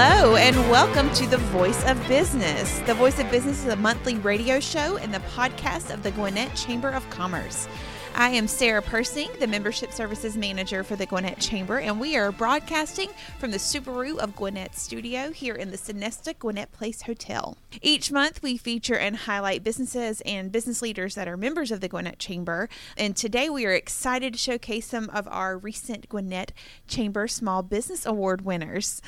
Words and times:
Hello, 0.00 0.36
and 0.36 0.56
welcome 0.70 1.12
to 1.14 1.26
The 1.26 1.38
Voice 1.38 1.84
of 1.84 1.98
Business. 2.06 2.78
The 2.86 2.94
Voice 2.94 3.18
of 3.18 3.28
Business 3.32 3.64
is 3.64 3.72
a 3.72 3.74
monthly 3.74 4.14
radio 4.14 4.60
show 4.60 4.96
and 4.96 5.12
the 5.12 5.18
podcast 5.18 5.92
of 5.92 6.04
the 6.04 6.12
Gwinnett 6.12 6.54
Chamber 6.54 6.90
of 6.90 7.10
Commerce. 7.10 7.66
I 8.14 8.30
am 8.30 8.48
Sarah 8.48 8.82
Persing, 8.82 9.28
the 9.38 9.46
Membership 9.46 9.92
Services 9.92 10.36
Manager 10.36 10.82
for 10.82 10.96
the 10.96 11.06
Gwinnett 11.06 11.38
Chamber, 11.38 11.78
and 11.78 12.00
we 12.00 12.16
are 12.16 12.32
broadcasting 12.32 13.10
from 13.38 13.50
the 13.50 13.58
Subaru 13.58 14.18
of 14.18 14.34
Gwinnett 14.34 14.74
studio 14.74 15.30
here 15.30 15.54
in 15.54 15.70
the 15.70 15.76
Sonesta 15.76 16.36
Gwinnett 16.36 16.72
Place 16.72 17.02
Hotel. 17.02 17.56
Each 17.82 18.10
month, 18.10 18.42
we 18.42 18.56
feature 18.56 18.96
and 18.96 19.16
highlight 19.16 19.62
businesses 19.62 20.20
and 20.24 20.50
business 20.50 20.82
leaders 20.82 21.14
that 21.16 21.28
are 21.28 21.36
members 21.36 21.70
of 21.70 21.80
the 21.80 21.88
Gwinnett 21.88 22.18
Chamber, 22.18 22.68
and 22.96 23.16
today 23.16 23.48
we 23.48 23.66
are 23.66 23.72
excited 23.72 24.32
to 24.32 24.38
showcase 24.38 24.86
some 24.86 25.10
of 25.10 25.28
our 25.28 25.56
recent 25.56 26.08
Gwinnett 26.08 26.52
Chamber 26.88 27.28
Small 27.28 27.62
Business 27.62 28.06
Award 28.06 28.42
winners. 28.42 29.00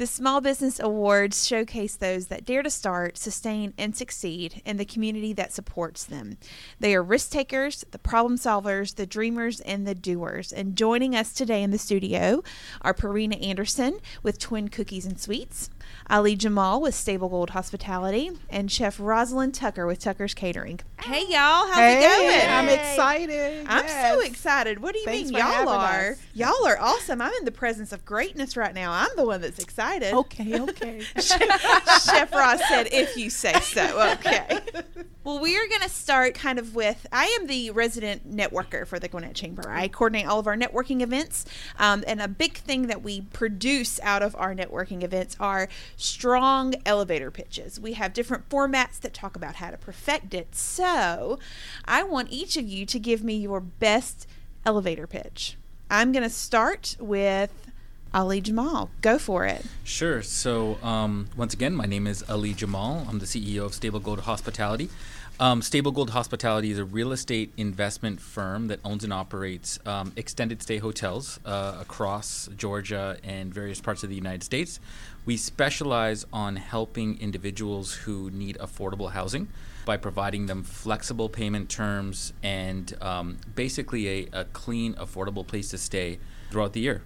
The 0.00 0.06
Small 0.06 0.40
Business 0.40 0.80
Awards 0.80 1.46
showcase 1.46 1.94
those 1.94 2.28
that 2.28 2.46
dare 2.46 2.62
to 2.62 2.70
start, 2.70 3.18
sustain, 3.18 3.74
and 3.76 3.94
succeed 3.94 4.62
in 4.64 4.78
the 4.78 4.86
community 4.86 5.34
that 5.34 5.52
supports 5.52 6.04
them. 6.04 6.38
They 6.78 6.94
are 6.94 7.02
risk 7.02 7.30
takers, 7.32 7.84
the 7.90 7.98
problem 7.98 8.38
solvers, 8.38 8.94
the 8.94 9.04
dreamers, 9.04 9.60
and 9.60 9.86
the 9.86 9.94
doers. 9.94 10.54
And 10.54 10.74
joining 10.74 11.14
us 11.14 11.34
today 11.34 11.62
in 11.62 11.70
the 11.70 11.76
studio 11.76 12.42
are 12.80 12.94
Pierina 12.94 13.46
Anderson 13.46 13.98
with 14.22 14.38
Twin 14.38 14.70
Kookies 14.70 15.04
and 15.04 15.20
Sweets, 15.20 15.68
Ali 16.08 16.34
Jamal 16.34 16.80
with 16.80 16.94
Stablegold 16.94 17.50
Hospitality, 17.50 18.30
and 18.48 18.72
Chef 18.72 18.98
Rosalind 18.98 19.54
Tucker 19.54 19.86
with 19.86 19.98
Tucker's 19.98 20.32
Catering. 20.32 20.80
Hey, 21.02 21.26
y'all, 21.28 21.66
how's 21.66 21.76
hey, 21.76 21.98
it 21.98 22.08
going? 22.08 22.50
I'm 22.50 22.68
excited. 22.70 23.66
I'm 23.68 23.84
yes. 23.84 24.14
so 24.14 24.20
excited. 24.20 24.78
What 24.78 24.94
do 24.94 25.00
you 25.00 25.04
Thanks 25.04 25.30
mean 25.30 25.40
y'all 25.40 25.68
are? 25.68 26.12
us. 26.12 26.18
Y'all 26.32 26.66
are 26.66 26.78
awesome. 26.80 27.20
I'm 27.20 27.34
in 27.34 27.44
the 27.44 27.52
presence 27.52 27.92
of 27.92 28.06
greatness 28.06 28.56
right 28.56 28.74
now. 28.74 28.92
I'm 28.92 29.14
the 29.14 29.26
one 29.26 29.42
that's 29.42 29.58
excited. 29.58 29.89
Okay, 29.98 30.60
okay. 30.60 31.00
Chef 31.16 32.32
Roz 32.32 32.60
said, 32.68 32.88
if 32.92 33.16
you 33.16 33.30
say 33.30 33.52
so. 33.60 34.12
Okay. 34.12 34.60
Well, 35.22 35.38
we 35.38 35.56
are 35.56 35.68
going 35.68 35.82
to 35.82 35.88
start 35.90 36.34
kind 36.34 36.58
of 36.58 36.74
with 36.74 37.06
I 37.12 37.26
am 37.38 37.46
the 37.46 37.70
resident 37.72 38.34
networker 38.34 38.86
for 38.86 38.98
the 38.98 39.06
Gwinnett 39.06 39.34
Chamber. 39.34 39.68
I 39.68 39.86
coordinate 39.86 40.26
all 40.26 40.38
of 40.38 40.46
our 40.46 40.56
networking 40.56 41.02
events. 41.02 41.44
Um, 41.78 42.02
and 42.06 42.22
a 42.22 42.28
big 42.28 42.54
thing 42.54 42.86
that 42.86 43.02
we 43.02 43.20
produce 43.20 44.00
out 44.02 44.22
of 44.22 44.34
our 44.36 44.54
networking 44.54 45.02
events 45.02 45.36
are 45.38 45.68
strong 45.96 46.74
elevator 46.86 47.30
pitches. 47.30 47.78
We 47.78 47.92
have 47.92 48.14
different 48.14 48.48
formats 48.48 48.98
that 49.00 49.12
talk 49.12 49.36
about 49.36 49.56
how 49.56 49.70
to 49.70 49.76
perfect 49.76 50.32
it. 50.32 50.54
So 50.54 51.38
I 51.84 52.02
want 52.02 52.30
each 52.30 52.56
of 52.56 52.66
you 52.66 52.86
to 52.86 52.98
give 52.98 53.22
me 53.22 53.34
your 53.34 53.60
best 53.60 54.26
elevator 54.64 55.06
pitch. 55.06 55.58
I'm 55.90 56.12
going 56.12 56.22
to 56.22 56.30
start 56.30 56.96
with 56.98 57.69
Ali 58.12 58.40
Jamal. 58.40 58.90
Go 59.02 59.18
for 59.18 59.46
it. 59.46 59.64
Sure. 59.84 60.22
So, 60.22 60.78
um, 60.82 61.28
once 61.36 61.54
again, 61.54 61.74
my 61.74 61.86
name 61.86 62.06
is 62.06 62.24
Ali 62.28 62.54
Jamal. 62.54 63.06
I'm 63.08 63.20
the 63.20 63.26
CEO 63.26 63.64
of 63.64 63.72
Stablegold 63.72 64.20
Hospitality. 64.20 64.88
Um, 65.38 65.62
Stablegold 65.62 66.10
Hospitality 66.10 66.70
is 66.70 66.78
a 66.78 66.84
real 66.84 67.12
estate 67.12 67.50
investment 67.56 68.20
firm 68.20 68.66
that 68.66 68.78
owns 68.84 69.04
and 69.04 69.12
operates 69.12 69.78
um, 69.86 70.12
extended 70.16 70.60
stay 70.60 70.76
hotels 70.76 71.40
uh, 71.46 71.78
across 71.80 72.50
Georgia 72.58 73.16
and 73.24 73.54
various 73.54 73.80
parts 73.80 74.02
of 74.02 74.10
the 74.10 74.16
United 74.16 74.42
States. 74.42 74.80
We 75.24 75.38
specialize 75.38 76.26
on 76.30 76.56
helping 76.56 77.18
individuals 77.20 77.94
who 77.94 78.30
need 78.30 78.58
affordable 78.58 79.12
housing 79.12 79.48
by 79.86 79.96
providing 79.96 80.44
them 80.44 80.62
flexible 80.62 81.30
payment 81.30 81.70
terms 81.70 82.34
and 82.42 82.94
um, 83.00 83.38
basically 83.54 84.08
a, 84.08 84.40
a 84.40 84.44
clean, 84.46 84.92
affordable 84.94 85.46
place 85.46 85.70
to 85.70 85.78
stay 85.78 86.18
throughout 86.50 86.74
the 86.74 86.80
year. 86.80 87.02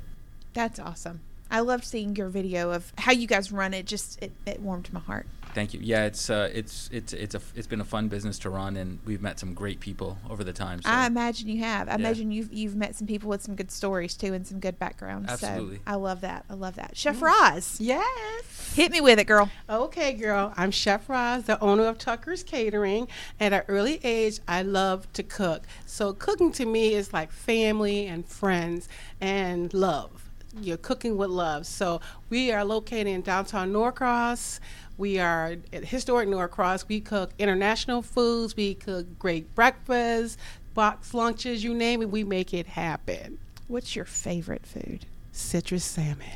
That's 0.54 0.78
awesome. 0.78 1.20
I 1.50 1.60
loved 1.60 1.84
seeing 1.84 2.16
your 2.16 2.28
video 2.30 2.70
of 2.70 2.92
how 2.98 3.12
you 3.12 3.26
guys 3.26 3.52
run 3.52 3.74
it. 3.74 3.86
Just 3.86 4.20
it, 4.22 4.32
it 4.46 4.60
warmed 4.60 4.92
my 4.92 5.00
heart. 5.00 5.26
Thank 5.52 5.72
you. 5.72 5.78
Yeah, 5.80 6.06
it's 6.06 6.28
uh, 6.30 6.50
it's 6.52 6.90
it's 6.92 7.12
it's 7.12 7.36
a 7.36 7.40
it's 7.54 7.68
been 7.68 7.80
a 7.80 7.84
fun 7.84 8.08
business 8.08 8.40
to 8.40 8.50
run, 8.50 8.76
and 8.76 8.98
we've 9.04 9.22
met 9.22 9.38
some 9.38 9.54
great 9.54 9.78
people 9.78 10.18
over 10.28 10.42
the 10.42 10.52
time. 10.52 10.82
So. 10.82 10.90
I 10.90 11.06
imagine 11.06 11.46
you 11.48 11.60
have. 11.60 11.86
I 11.88 11.92
Yeah. 11.92 11.98
imagine 11.98 12.32
you've 12.32 12.52
you've 12.52 12.74
met 12.74 12.96
some 12.96 13.06
people 13.06 13.28
with 13.28 13.40
some 13.42 13.54
good 13.54 13.70
stories 13.70 14.14
too 14.16 14.34
and 14.34 14.44
some 14.44 14.58
good 14.58 14.80
backgrounds. 14.80 15.30
Absolutely. 15.30 15.76
So 15.76 15.82
I 15.86 15.94
love 15.94 16.22
that. 16.22 16.44
I 16.50 16.54
love 16.54 16.74
that. 16.74 16.96
Chef 16.96 17.22
Roz, 17.22 17.76
yes. 17.80 18.74
hit 18.74 18.90
me 18.90 19.00
with 19.00 19.20
it, 19.20 19.28
girl. 19.28 19.48
Okay, 19.70 20.14
girl. 20.14 20.52
I'm 20.56 20.72
Chef 20.72 21.08
Roz, 21.08 21.44
the 21.44 21.60
owner 21.60 21.84
of 21.86 21.98
Tucker's 21.98 22.42
Catering. 22.42 23.06
At 23.38 23.52
an 23.52 23.62
early 23.68 24.00
age, 24.02 24.40
I 24.48 24.62
love 24.62 25.12
to 25.12 25.22
cook. 25.22 25.62
So 25.86 26.12
cooking 26.14 26.50
to 26.52 26.64
me 26.66 26.94
is 26.94 27.12
like 27.12 27.30
family 27.30 28.06
and 28.08 28.26
friends 28.26 28.88
and 29.20 29.72
love. 29.72 30.23
You're 30.60 30.76
cooking 30.76 31.16
with 31.16 31.30
love. 31.30 31.66
So 31.66 32.00
we 32.30 32.52
are 32.52 32.64
located 32.64 33.08
in 33.08 33.22
downtown 33.22 33.72
Norcross. 33.72 34.60
We 34.96 35.18
are 35.18 35.56
at 35.72 35.84
historic 35.84 36.28
Norcross. 36.28 36.86
We 36.88 37.00
cook 37.00 37.32
international 37.38 38.02
foods. 38.02 38.56
We 38.56 38.74
cook 38.74 39.18
great 39.18 39.54
breakfasts, 39.54 40.38
box 40.74 41.14
lunches, 41.14 41.64
you 41.64 41.74
name 41.74 42.02
it. 42.02 42.10
We 42.10 42.22
make 42.24 42.54
it 42.54 42.66
happen. 42.66 43.38
What's 43.66 43.96
your 43.96 44.04
favorite 44.04 44.66
food? 44.66 45.06
Citrus 45.32 45.84
salmon. 45.84 46.28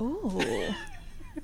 Oh, 0.00 0.74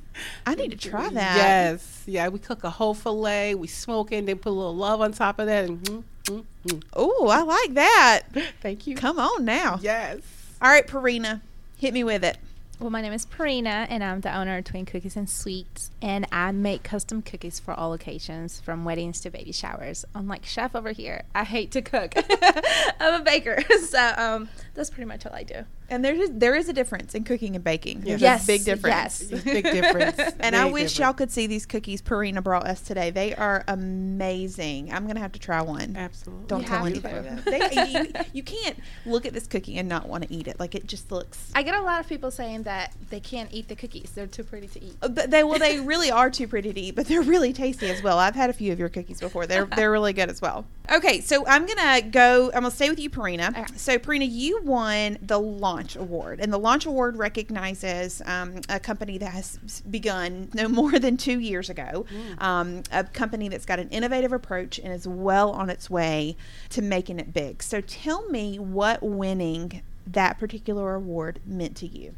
I 0.46 0.54
need 0.54 0.70
to 0.70 0.76
try 0.76 1.08
that. 1.10 1.36
Yes, 1.36 2.02
yeah. 2.06 2.28
We 2.28 2.38
cook 2.38 2.64
a 2.64 2.70
whole 2.70 2.94
fillet. 2.94 3.54
We 3.54 3.66
smoke 3.66 4.12
it, 4.12 4.16
and 4.16 4.28
then 4.28 4.38
put 4.38 4.50
a 4.50 4.52
little 4.52 4.74
love 4.74 5.00
on 5.00 5.12
top 5.12 5.38
of 5.38 5.46
that. 5.46 5.66
And 5.66 5.82
mm, 5.82 6.04
mm, 6.24 6.44
mm. 6.66 6.82
Oh, 6.94 7.28
I 7.28 7.42
like 7.42 7.74
that. 7.74 8.22
thank 8.60 8.86
you. 8.86 8.96
Come 8.96 9.18
on 9.18 9.44
now. 9.44 9.78
Yes. 9.82 10.20
All 10.60 10.70
right, 10.70 10.86
Pierina, 10.86 11.42
hit 11.76 11.94
me 11.94 12.02
with 12.02 12.24
it. 12.24 12.38
Well, 12.78 12.90
my 12.90 13.00
name 13.00 13.14
is 13.14 13.24
Pierina, 13.24 13.86
and 13.88 14.04
I'm 14.04 14.20
the 14.20 14.36
owner 14.36 14.58
of 14.58 14.64
Twin 14.64 14.84
Kookies 14.84 15.16
and 15.16 15.30
Sweets, 15.30 15.90
and 16.02 16.26
I 16.30 16.52
make 16.52 16.82
custom 16.82 17.22
cookies 17.22 17.58
for 17.58 17.72
all 17.72 17.94
occasions, 17.94 18.60
from 18.60 18.84
weddings 18.84 19.18
to 19.22 19.30
baby 19.30 19.52
showers. 19.52 20.04
Unlike 20.14 20.44
Chef 20.44 20.76
over 20.76 20.92
here, 20.92 21.22
I 21.34 21.44
hate 21.44 21.70
to 21.70 21.80
cook. 21.80 22.12
I'm 23.00 23.22
a 23.22 23.24
baker, 23.24 23.62
so 23.88 24.12
um, 24.18 24.50
that's 24.74 24.90
pretty 24.90 25.06
much 25.06 25.24
all 25.24 25.34
I 25.34 25.42
do. 25.42 25.64
And 25.88 26.04
there's 26.04 26.28
there 26.32 26.54
is 26.54 26.68
a 26.68 26.72
difference 26.72 27.14
in 27.14 27.24
cooking 27.24 27.54
and 27.54 27.64
baking. 27.64 28.00
There's 28.00 28.20
Yes, 28.20 28.44
a 28.44 28.46
big 28.46 28.64
difference. 28.64 29.24
yes. 29.30 29.42
Big 29.44 29.64
difference. 29.64 30.18
And 30.40 30.56
I 30.56 30.64
Big 30.64 30.72
wish 30.72 30.98
y'all 30.98 31.12
could 31.12 31.30
see 31.30 31.46
these 31.46 31.64
cookies 31.66 32.02
Pierina 32.02 32.42
brought 32.42 32.66
us 32.66 32.80
today. 32.80 33.10
They 33.10 33.34
are 33.34 33.64
amazing. 33.68 34.92
I'm 34.92 35.06
gonna 35.06 35.20
have 35.20 35.32
to 35.32 35.38
try 35.38 35.62
one. 35.62 35.96
Absolutely. 35.96 36.46
Don't 36.46 36.62
You 36.62 36.66
tell 36.66 36.84
have 36.84 37.26
anyone. 37.26 37.42
They, 37.44 37.92
you, 38.24 38.24
you 38.32 38.42
can't 38.42 38.76
look 39.04 39.26
at 39.26 39.32
this 39.32 39.46
cookie 39.46 39.78
and 39.78 39.88
not 39.88 40.08
want 40.08 40.24
to 40.26 40.32
eat 40.34 40.48
it. 40.48 40.58
Like 40.58 40.74
it 40.74 40.86
just 40.86 41.10
looks. 41.12 41.50
I 41.54 41.62
get 41.62 41.74
a 41.74 41.80
lot 41.82 42.00
of 42.00 42.08
people 42.08 42.30
saying 42.30 42.64
that 42.64 42.92
they 43.10 43.20
can't 43.20 43.52
eat 43.52 43.68
the 43.68 43.76
cookies; 43.76 44.10
they're 44.10 44.26
too 44.26 44.44
pretty 44.44 44.66
to 44.68 44.82
eat. 44.82 44.96
Uh, 45.02 45.08
But 45.08 45.30
they 45.30 45.44
well, 45.44 45.58
they 45.58 45.80
really 45.80 46.10
are 46.10 46.30
too 46.30 46.48
pretty 46.48 46.72
to 46.72 46.80
eat, 46.80 46.94
but 46.96 47.06
they're 47.06 47.22
really 47.22 47.52
tasty 47.52 47.88
as 47.90 48.02
well. 48.02 48.18
I've 48.18 48.34
had 48.34 48.50
a 48.50 48.52
few 48.54 48.72
of 48.72 48.78
your 48.78 48.88
cookies 48.88 49.20
before. 49.20 49.46
They're 49.46 49.66
they're 49.66 49.92
really 49.92 50.12
good 50.12 50.28
as 50.30 50.40
well. 50.42 50.66
Okay, 50.92 51.20
so 51.20 51.46
I'm 51.46 51.66
gonna 51.66 52.02
go. 52.02 52.46
I'm 52.46 52.62
gonna 52.62 52.70
stay 52.70 52.90
with 52.90 52.98
you, 53.00 53.10
Pierina. 53.10 53.50
Okay. 53.50 53.64
So 53.76 53.98
Pierina, 53.98 54.26
you 54.30 54.62
won 54.62 55.18
the 55.22 55.38
Launch 55.38 55.75
Award, 55.96 56.40
and 56.40 56.52
the 56.52 56.58
Launch 56.58 56.86
Award 56.86 57.16
recognizes 57.16 58.22
um, 58.24 58.60
a 58.68 58.80
company 58.80 59.18
that 59.18 59.32
has 59.32 59.82
begun 59.90 60.48
no 60.54 60.68
more 60.80 60.98
than 60.98 61.16
two 61.16 61.38
years 61.38 61.68
ago. 61.68 62.06
Um, 62.38 62.82
a 62.90 63.04
company 63.04 63.48
that's 63.48 63.66
got 63.66 63.78
an 63.78 63.90
innovative 63.90 64.32
approach 64.32 64.78
and 64.78 64.92
is 64.92 65.06
well 65.06 65.50
on 65.50 65.68
its 65.68 65.90
way 65.90 66.36
to 66.70 66.82
making 66.82 67.18
it 67.18 67.34
big. 67.34 67.62
So 67.62 67.80
tell 67.80 68.28
me 68.28 68.58
what 68.58 69.02
winning 69.02 69.82
that 70.06 70.38
particular 70.38 70.94
award 70.94 71.40
meant 71.44 71.76
to 71.76 71.86
you. 71.86 72.14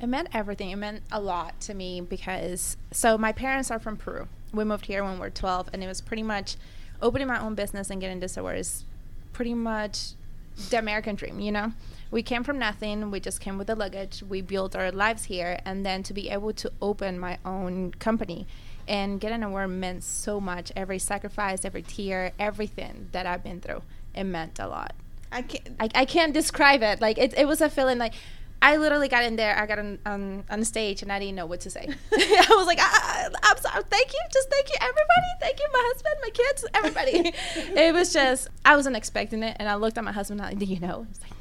It 0.00 0.06
meant 0.06 0.28
everything. 0.32 0.70
It 0.70 0.76
meant 0.76 1.02
a 1.12 1.20
lot 1.20 1.60
to 1.62 1.74
me 1.74 2.00
because 2.00 2.76
so 2.90 3.18
my 3.18 3.32
parents 3.32 3.70
are 3.70 3.78
from 3.78 3.96
Peru. 3.96 4.28
We 4.52 4.64
moved 4.64 4.86
here 4.86 5.04
when 5.04 5.14
we 5.14 5.20
were 5.20 5.30
12, 5.30 5.70
and 5.72 5.82
it 5.82 5.86
was 5.86 6.00
pretty 6.00 6.22
much 6.22 6.56
opening 7.02 7.26
my 7.28 7.40
own 7.40 7.54
business 7.54 7.90
and 7.90 8.00
getting 8.00 8.20
this 8.20 8.36
award 8.36 8.58
is 8.58 8.84
pretty 9.32 9.54
much 9.54 10.12
the 10.70 10.78
American 10.78 11.16
dream, 11.16 11.40
you 11.40 11.52
know? 11.52 11.72
We 12.10 12.22
came 12.22 12.42
from 12.42 12.58
nothing. 12.58 13.10
We 13.10 13.20
just 13.20 13.40
came 13.40 13.56
with 13.56 13.68
the 13.68 13.76
luggage. 13.76 14.22
We 14.22 14.40
built 14.40 14.74
our 14.74 14.90
lives 14.90 15.24
here. 15.24 15.60
And 15.64 15.86
then 15.86 16.02
to 16.04 16.12
be 16.12 16.28
able 16.30 16.52
to 16.54 16.72
open 16.82 17.18
my 17.18 17.38
own 17.44 17.92
company 17.92 18.46
and 18.88 19.20
get 19.20 19.30
an 19.32 19.42
award 19.42 19.70
meant 19.70 20.02
so 20.02 20.40
much. 20.40 20.72
Every 20.74 20.98
sacrifice, 20.98 21.64
every 21.64 21.82
tear, 21.82 22.32
everything 22.38 23.08
that 23.12 23.26
I've 23.26 23.44
been 23.44 23.60
through, 23.60 23.82
it 24.14 24.24
meant 24.24 24.58
a 24.58 24.66
lot. 24.66 24.94
I 25.32 25.42
can't. 25.42 25.76
I, 25.78 25.88
I 25.94 26.04
can't 26.04 26.34
describe 26.34 26.82
it. 26.82 27.00
Like 27.00 27.16
it, 27.18 27.34
it 27.36 27.46
was 27.46 27.60
a 27.60 27.70
feeling 27.70 27.98
like 27.98 28.14
I 28.62 28.76
literally 28.76 29.08
got 29.08 29.24
in 29.24 29.36
there. 29.36 29.56
I 29.56 29.64
got 29.66 29.78
on 29.78 29.98
on, 30.04 30.44
on 30.50 30.64
stage 30.64 31.02
and 31.02 31.12
I 31.12 31.18
didn't 31.18 31.36
know 31.36 31.46
what 31.46 31.60
to 31.60 31.70
say. 31.70 31.86
I 32.12 32.46
was 32.50 32.66
like, 32.66 32.80
I, 32.80 32.90
I, 32.90 33.28
I'm 33.44 33.56
sorry. 33.58 33.82
Thank 33.88 34.12
you. 34.12 34.18
Just 34.32 34.50
thank 34.50 34.68
you, 34.68 34.76
everybody. 34.80 35.26
Thank 35.40 35.60
you, 35.60 35.68
my 35.72 35.92
husband, 35.92 36.14
my 36.22 36.30
kids, 36.30 36.64
everybody. 36.74 37.80
it 37.80 37.94
was 37.94 38.12
just 38.12 38.48
I 38.64 38.74
wasn't 38.76 38.96
expecting 38.96 39.42
it, 39.42 39.56
and 39.60 39.68
I 39.68 39.76
looked 39.76 39.98
at 39.98 40.04
my 40.04 40.12
husband. 40.12 40.40
and 40.40 40.50
I, 40.50 40.54
Do 40.54 40.64
you 40.64 40.80
know? 40.80 41.06
Like, 41.22 41.39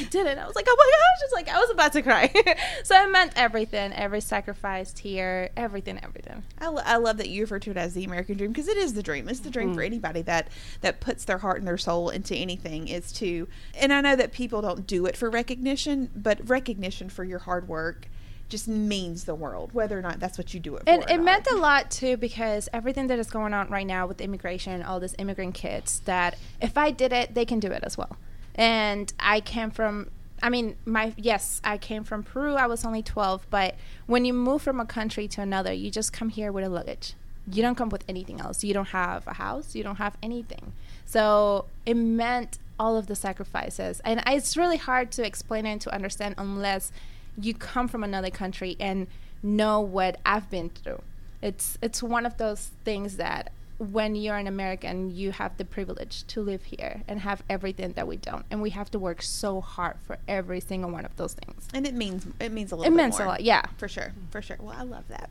I 0.00 0.04
didn't. 0.04 0.38
I 0.38 0.46
was 0.46 0.56
like, 0.56 0.66
Oh 0.68 0.76
my 0.78 0.90
gosh! 0.90 1.24
It's 1.24 1.32
like 1.32 1.48
I 1.48 1.60
was 1.60 1.70
about 1.70 1.92
to 1.92 2.02
cry. 2.02 2.32
so 2.84 3.02
it 3.02 3.10
meant 3.10 3.32
everything. 3.36 3.92
Every 3.92 4.20
sacrifice, 4.20 4.92
tear, 4.92 5.50
everything, 5.56 6.00
everything. 6.02 6.42
I, 6.58 6.68
lo- 6.68 6.82
I 6.84 6.96
love 6.96 7.18
that 7.18 7.28
you 7.28 7.42
refer 7.42 7.58
to 7.60 7.70
it 7.70 7.76
as 7.76 7.94
the 7.94 8.04
American 8.04 8.36
dream 8.36 8.52
because 8.52 8.68
it 8.68 8.76
is 8.76 8.94
the 8.94 9.02
dream. 9.02 9.28
It's 9.28 9.40
the 9.40 9.50
dream 9.50 9.74
for 9.74 9.80
mm. 9.80 9.86
anybody 9.86 10.22
that 10.22 10.48
that 10.80 11.00
puts 11.00 11.24
their 11.24 11.38
heart 11.38 11.58
and 11.58 11.68
their 11.68 11.78
soul 11.78 12.08
into 12.08 12.34
anything. 12.34 12.88
Is 12.88 13.12
to, 13.12 13.48
and 13.78 13.92
I 13.92 14.00
know 14.00 14.16
that 14.16 14.32
people 14.32 14.62
don't 14.62 14.86
do 14.86 15.06
it 15.06 15.16
for 15.16 15.28
recognition, 15.28 16.10
but 16.14 16.48
recognition 16.48 17.08
for 17.08 17.24
your 17.24 17.40
hard 17.40 17.68
work 17.68 18.08
just 18.50 18.68
means 18.68 19.24
the 19.24 19.34
world, 19.34 19.72
whether 19.72 19.98
or 19.98 20.02
not 20.02 20.20
that's 20.20 20.36
what 20.36 20.52
you 20.52 20.60
do 20.60 20.76
it 20.76 20.84
for. 20.84 20.90
And 20.90 21.04
it 21.04 21.16
not. 21.16 21.24
meant 21.24 21.46
a 21.50 21.56
lot 21.56 21.90
too 21.90 22.16
because 22.16 22.68
everything 22.72 23.06
that 23.06 23.18
is 23.18 23.30
going 23.30 23.54
on 23.54 23.68
right 23.68 23.86
now 23.86 24.06
with 24.06 24.20
immigration, 24.20 24.82
all 24.82 25.00
these 25.00 25.14
immigrant 25.18 25.54
kids, 25.54 26.00
that 26.00 26.36
if 26.60 26.76
I 26.76 26.90
did 26.90 27.12
it, 27.12 27.34
they 27.34 27.44
can 27.44 27.60
do 27.60 27.68
it 27.68 27.82
as 27.84 27.96
well. 27.96 28.16
And 28.54 29.12
I 29.18 29.40
came 29.40 29.70
from, 29.70 30.10
I 30.42 30.50
mean, 30.50 30.76
my 30.84 31.14
yes, 31.16 31.60
I 31.64 31.78
came 31.78 32.04
from 32.04 32.22
Peru. 32.22 32.54
I 32.54 32.66
was 32.66 32.84
only 32.84 33.02
12, 33.02 33.46
but 33.50 33.74
when 34.06 34.24
you 34.24 34.32
move 34.32 34.62
from 34.62 34.80
a 34.80 34.86
country 34.86 35.28
to 35.28 35.40
another, 35.40 35.72
you 35.72 35.90
just 35.90 36.12
come 36.12 36.28
here 36.28 36.52
with 36.52 36.64
a 36.64 36.68
luggage. 36.68 37.14
You 37.50 37.62
don't 37.62 37.74
come 37.74 37.88
with 37.88 38.04
anything 38.08 38.40
else. 38.40 38.62
You 38.62 38.74
don't 38.74 38.88
have 38.88 39.26
a 39.26 39.34
house. 39.34 39.74
You 39.74 39.82
don't 39.82 39.96
have 39.96 40.16
anything. 40.22 40.72
So 41.06 41.66
it 41.86 41.94
meant 41.94 42.58
all 42.78 42.96
of 42.96 43.06
the 43.06 43.14
sacrifices, 43.14 44.00
and 44.04 44.22
it's 44.26 44.56
really 44.56 44.78
hard 44.78 45.10
to 45.12 45.26
explain 45.26 45.66
and 45.66 45.80
to 45.82 45.92
understand 45.94 46.34
unless 46.38 46.92
you 47.38 47.54
come 47.54 47.88
from 47.88 48.04
another 48.04 48.30
country 48.30 48.76
and 48.80 49.06
know 49.42 49.80
what 49.80 50.18
I've 50.24 50.50
been 50.50 50.70
through. 50.70 51.02
It's 51.42 51.78
it's 51.82 52.02
one 52.02 52.26
of 52.26 52.36
those 52.36 52.70
things 52.84 53.16
that 53.16 53.52
when 53.80 54.14
you're 54.14 54.36
an 54.36 54.46
American, 54.46 55.10
you 55.16 55.32
have 55.32 55.56
the 55.56 55.64
privilege 55.64 56.24
to 56.26 56.42
live 56.42 56.64
here 56.64 57.02
and 57.08 57.20
have 57.20 57.42
everything 57.48 57.92
that 57.94 58.06
we 58.06 58.16
don't, 58.18 58.44
and 58.50 58.60
we 58.60 58.70
have 58.70 58.90
to 58.90 58.98
work 58.98 59.22
so 59.22 59.62
hard 59.62 59.96
for 60.06 60.18
every 60.28 60.60
single 60.60 60.90
one 60.90 61.06
of 61.06 61.16
those 61.16 61.32
things. 61.32 61.66
and 61.72 61.86
it 61.86 61.94
means 61.94 62.26
it 62.38 62.52
means 62.52 62.72
a 62.72 62.74
It 62.74 62.78
little. 62.78 62.94
bit 62.96 63.02
means 63.04 63.18
a 63.18 63.24
lot, 63.24 63.42
yeah. 63.42 63.62
for 63.78 63.88
sure, 63.88 64.12
for 64.30 64.42
sure. 64.42 64.58
Well, 64.60 64.74
I 64.78 64.82
love 64.82 65.04
that. 65.08 65.30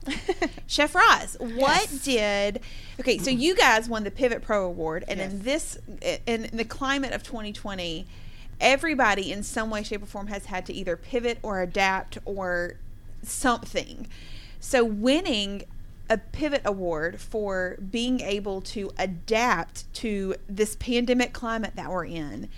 Chef 0.68 0.96
Roz, 0.96 1.38
what 1.40 1.90
Yes. 1.92 2.04
did? 2.04 2.62
Okay, 3.00 3.20
so 3.20 3.30
you 3.30 3.56
guys 3.56 3.88
won 3.88 4.04
the 4.04 4.12
Pivot 4.12 4.42
Pro 4.42 4.66
Award, 4.66 5.06
and 5.08 5.22
in 5.22 5.32
Yes. 5.44 5.78
this, 6.02 6.20
in 6.26 6.50
the 6.52 6.66
climate 6.66 7.14
of 7.14 7.22
2020, 7.22 8.08
everybody 8.60 9.32
in 9.32 9.44
some 9.44 9.70
way, 9.70 9.84
shape, 9.84 10.02
or 10.02 10.08
form 10.08 10.28
has 10.28 10.46
had 10.48 10.66
to 10.66 10.74
either 10.74 10.98
pivot 10.98 11.38
or 11.44 11.62
adapt 11.62 12.18
or 12.26 12.76
something. 13.24 14.08
So 14.60 14.84
winning 14.84 15.64
a 16.10 16.18
pivot 16.18 16.62
award 16.66 17.20
for 17.20 17.78
being 17.92 18.20
able 18.22 18.62
to 18.62 18.92
adapt 18.98 19.92
to 19.94 20.36
this 20.48 20.76
pandemic 20.76 21.34
climate 21.34 21.74
that 21.76 21.90
we're 21.90 22.06
in 22.06 22.50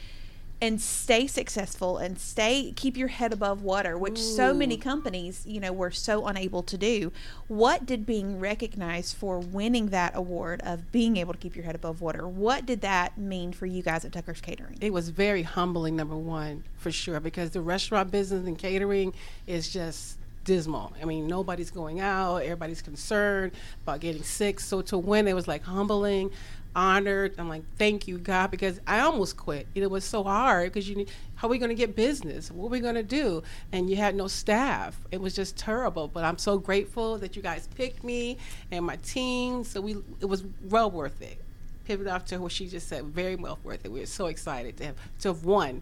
and 0.61 0.79
stay 0.79 1.25
successful 1.25 1.97
and 1.97 2.19
stay 2.19 2.71
keep 2.75 2.95
your 2.95 3.07
head 3.07 3.33
above 3.33 3.63
water 3.63 3.97
which 3.97 4.19
so 4.19 4.53
many 4.53 4.77
companies 4.77 5.43
you 5.47 5.59
know 5.59 5.73
were 5.73 5.89
so 5.89 6.27
unable 6.27 6.61
to 6.61 6.77
do. 6.77 7.11
What 7.47 7.85
did 7.85 8.05
being 8.05 8.39
recognized 8.39 9.17
for 9.17 9.39
winning 9.39 9.87
that 9.87 10.15
award 10.15 10.61
of 10.63 10.91
being 10.91 11.17
able 11.17 11.33
to 11.33 11.39
keep 11.39 11.55
your 11.55 11.65
head 11.65 11.75
above 11.75 11.99
water 11.99 12.27
what 12.27 12.65
did 12.65 12.81
that 12.81 13.17
mean 13.17 13.51
for 13.51 13.65
you 13.65 13.81
guys 13.81 14.05
at 14.05 14.11
tucker's 14.11 14.39
catering? 14.39 14.77
It 14.79 14.93
was 14.93 15.09
very 15.09 15.43
humbling, 15.43 15.95
number 15.95 16.15
one, 16.15 16.63
for 16.77 16.91
sure, 16.91 17.19
because 17.19 17.51
the 17.51 17.61
restaurant 17.61 18.11
business 18.11 18.45
and 18.45 18.57
catering 18.57 19.13
is 19.47 19.73
just 19.73 20.17
dismal. 20.43 20.93
I 21.01 21.05
mean, 21.05 21.27
nobody's 21.27 21.71
going 21.71 21.99
out, 21.99 22.37
everybody's 22.37 22.81
concerned 22.81 23.51
about 23.83 23.99
getting 23.99 24.23
sick. 24.23 24.59
So 24.59 24.81
to 24.83 24.97
win, 24.97 25.27
it 25.27 25.33
was 25.33 25.47
like 25.47 25.63
humbling, 25.63 26.31
honored. 26.75 27.35
I'm 27.37 27.49
like, 27.49 27.63
thank 27.77 28.07
you, 28.07 28.17
God, 28.17 28.51
because 28.51 28.79
I 28.87 28.99
almost 28.99 29.37
quit. 29.37 29.67
It 29.75 29.89
was 29.89 30.03
so 30.03 30.23
hard 30.23 30.71
because 30.71 30.87
you, 30.89 30.95
need- 30.95 31.11
how 31.35 31.47
are 31.47 31.51
we 31.51 31.57
going 31.57 31.69
to 31.69 31.75
get 31.75 31.95
business? 31.95 32.51
What 32.51 32.67
are 32.67 32.69
we 32.69 32.79
going 32.79 32.95
to 32.95 33.03
do? 33.03 33.43
And 33.71 33.89
you 33.89 33.95
had 33.95 34.15
no 34.15 34.27
staff. 34.27 34.99
It 35.11 35.19
was 35.19 35.35
just 35.35 35.57
terrible. 35.57 36.07
But 36.07 36.23
I'm 36.23 36.37
so 36.37 36.57
grateful 36.57 37.17
that 37.19 37.35
you 37.35 37.41
guys 37.41 37.67
picked 37.75 38.03
me 38.03 38.37
and 38.71 38.85
my 38.85 38.95
team. 38.97 39.63
So 39.63 39.81
we, 39.81 39.97
it 40.19 40.25
was 40.25 40.43
well 40.69 40.89
worth 40.89 41.21
it 41.21 41.39
pivot 41.85 42.07
off 42.07 42.25
to 42.25 42.37
what 42.37 42.51
she 42.51 42.67
just 42.67 42.87
said. 42.87 43.03
Very 43.05 43.35
well 43.35 43.59
worth 43.63 43.83
it. 43.85 43.91
We 43.91 43.99
were 43.99 44.05
so 44.05 44.27
excited 44.27 44.77
to 44.77 44.85
have 44.85 44.95
to 45.19 45.29
have 45.29 45.43
won, 45.43 45.81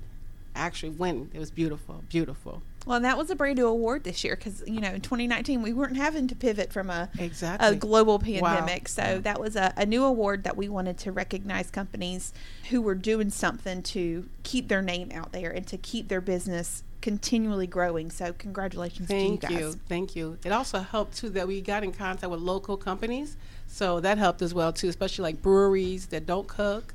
actually 0.55 0.91
win. 0.91 1.29
It 1.33 1.39
was 1.39 1.51
beautiful, 1.51 2.03
beautiful. 2.09 2.61
Well 2.85 2.95
and 2.95 3.05
that 3.05 3.17
was 3.17 3.29
a 3.29 3.35
brand 3.35 3.57
new 3.57 3.67
award 3.67 4.03
this 4.03 4.23
year 4.23 4.35
because 4.35 4.63
you 4.65 4.79
know 4.81 4.89
in 4.91 5.01
2019 5.01 5.61
we 5.61 5.73
weren't 5.73 5.97
having 5.97 6.27
to 6.27 6.35
pivot 6.35 6.71
from 6.71 6.89
a 6.89 7.09
Exactly. 7.17 7.67
a 7.67 7.75
global 7.75 8.17
Wow. 8.19 8.23
pandemic. 8.23 8.87
So 8.87 9.19
that 9.23 9.39
was 9.39 9.55
a, 9.55 9.73
a 9.77 9.85
new 9.85 10.03
award 10.03 10.43
that 10.43 10.55
we 10.57 10.69
wanted 10.69 10.97
to 10.99 11.11
recognize 11.11 11.69
companies 11.69 12.33
who 12.69 12.81
were 12.81 12.95
doing 12.95 13.29
something 13.29 13.83
to 13.83 14.27
keep 14.43 14.67
their 14.67 14.81
name 14.81 15.11
out 15.13 15.31
there 15.31 15.51
and 15.51 15.65
to 15.67 15.77
keep 15.77 16.07
their 16.07 16.21
business 16.21 16.83
continually 17.01 17.67
growing. 17.67 18.11
So 18.11 18.33
congratulations 18.33 19.07
Thank 19.07 19.41
to 19.41 19.53
you 19.53 19.59
you, 19.59 19.79
thank 19.87 20.15
you. 20.15 20.37
It 20.45 20.51
also 20.51 20.79
helped 20.79 21.17
too 21.17 21.29
that 21.31 21.47
we 21.47 21.61
got 21.61 21.83
in 21.83 21.91
contact 21.93 22.29
with 22.31 22.41
local 22.41 22.75
companies, 22.77 23.37
so 23.67 23.99
that 24.01 24.17
helped 24.17 24.41
as 24.41 24.53
well 24.53 24.73
too, 24.73 24.89
especially 24.89 25.23
like 25.23 25.41
breweries 25.41 26.07
that 26.07 26.25
don't 26.25 26.47
cook. 26.47 26.93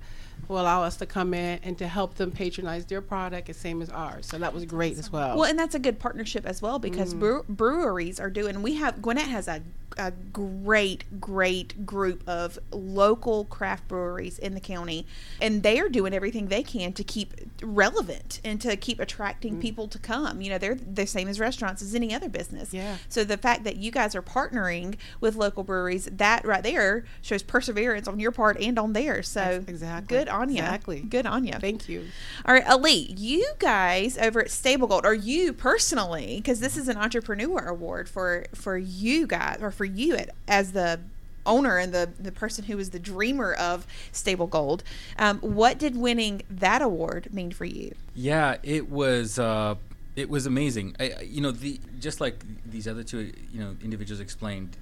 Will 0.49 0.61
allow 0.61 0.83
us 0.83 0.97
to 0.99 1.07
come 1.07 1.33
in 1.35 1.59
and 1.63 1.77
to 1.79 1.87
help 1.89 2.15
them 2.17 2.31
patronize 2.31 2.85
their 2.87 3.01
product, 3.01 3.47
the 3.49 3.55
same 3.55 3.81
as 3.83 3.91
ours. 3.91 4.27
So 4.27 4.39
that 4.39 4.53
was 4.53 4.65
great 4.65 4.99
as 4.99 5.11
well. 5.11 5.37
Well, 5.37 5.49
and 5.49 5.59
that's 5.59 5.75
a 5.75 5.79
good 5.79 5.99
partnership 5.99 6.45
as 6.47 6.61
well 6.61 6.79
because 6.79 7.15
Mm. 7.15 7.19
brew- 7.21 7.45
breweries 7.49 8.21
are 8.21 8.31
doing. 8.31 8.63
We 8.63 8.75
have 8.75 9.01
Gwinnett 9.03 9.29
has 9.29 9.49
a, 9.49 9.63
a 9.99 10.11
great, 10.11 11.21
great 11.21 11.87
group 11.87 12.23
of 12.29 12.59
local 12.71 13.45
craft 13.47 13.89
breweries 13.89 14.39
in 14.39 14.55
the 14.55 14.61
county, 14.61 15.07
and 15.41 15.63
they 15.63 15.79
are 15.81 15.89
doing 15.89 16.13
everything 16.15 16.49
they 16.49 16.63
can 16.63 16.93
to 16.95 17.05
keep 17.05 17.35
relevant 17.63 18.41
and 18.45 18.61
to 18.61 18.77
keep 18.77 18.99
Mm. 18.99 19.03
attracting 19.03 19.61
people 19.61 19.89
to 19.89 19.99
come. 19.99 20.41
You 20.41 20.51
know, 20.51 20.59
they're 20.59 20.75
the 20.77 21.07
same 21.07 21.29
as 21.29 21.41
restaurants 21.41 21.83
as 21.83 21.95
any 21.95 22.15
other 22.15 22.29
business. 22.29 22.73
Yeah. 22.73 22.97
So 23.09 23.25
the 23.25 23.37
fact 23.37 23.65
that 23.65 23.77
you 23.77 23.91
guys 23.91 24.15
are 24.15 24.23
partnering 24.23 24.97
with 25.21 25.35
local 25.37 25.65
breweries, 25.65 26.09
that 26.13 26.45
right 26.45 26.63
there 26.63 27.05
shows 27.23 27.43
perseverance 27.43 28.07
on 28.09 28.21
your 28.21 28.31
part 28.33 28.61
and 28.61 28.79
on 28.79 28.93
theirs. 28.93 29.29
So 29.29 29.41
Ex- 29.41 29.65
exactly. 29.69 30.17
good 30.19 30.29
on 30.29 30.49
you. 30.51 30.59
Exactly. 30.59 31.01
Good 31.01 31.27
on 31.27 31.45
you. 31.45 31.55
thank 31.55 31.89
you. 31.89 32.05
All 32.47 32.55
right, 32.55 32.67
Ali, 32.69 33.13
you 33.17 33.47
guys 33.59 34.17
over 34.19 34.41
at 34.41 34.49
Stablegold, 34.49 35.05
or 35.05 35.15
you 35.15 35.53
personally, 35.53 36.37
because 36.37 36.61
this 36.61 36.77
is 36.77 36.89
an 36.89 36.97
entrepreneur 36.97 37.61
award 37.67 38.09
for 38.09 38.47
for 38.55 38.77
you 38.79 39.27
guys, 39.27 39.59
or 39.61 39.71
for 39.71 39.84
you 39.85 40.17
at, 40.17 40.31
as 40.49 40.73
the 40.73 41.01
owner 41.47 41.79
and 41.79 41.93
the 41.93 42.11
the 42.19 42.33
person 42.33 42.65
who 42.65 42.77
was 42.77 42.91
the 42.91 42.99
dreamer 42.99 43.53
of 43.55 43.87
Stablegold. 44.13 44.83
Um, 45.19 45.39
what 45.41 45.79
did 45.79 45.97
winning 45.97 46.43
that 46.51 46.83
award 46.83 47.33
mean 47.33 47.51
for 47.53 47.65
you? 47.65 47.95
Yeah, 48.15 48.57
it 48.63 48.91
was 48.91 49.39
uh, 49.39 49.77
it 50.17 50.29
was 50.29 50.47
amazing. 50.47 50.97
I, 50.99 51.15
you 51.23 51.41
know, 51.41 51.51
the 51.51 51.81
just 52.01 52.21
like 52.21 52.45
these 52.65 52.89
other 52.89 53.03
two, 53.03 53.33
you 53.53 53.61
know, 53.61 53.77
individuals 53.83 54.21
explained, 54.21 54.77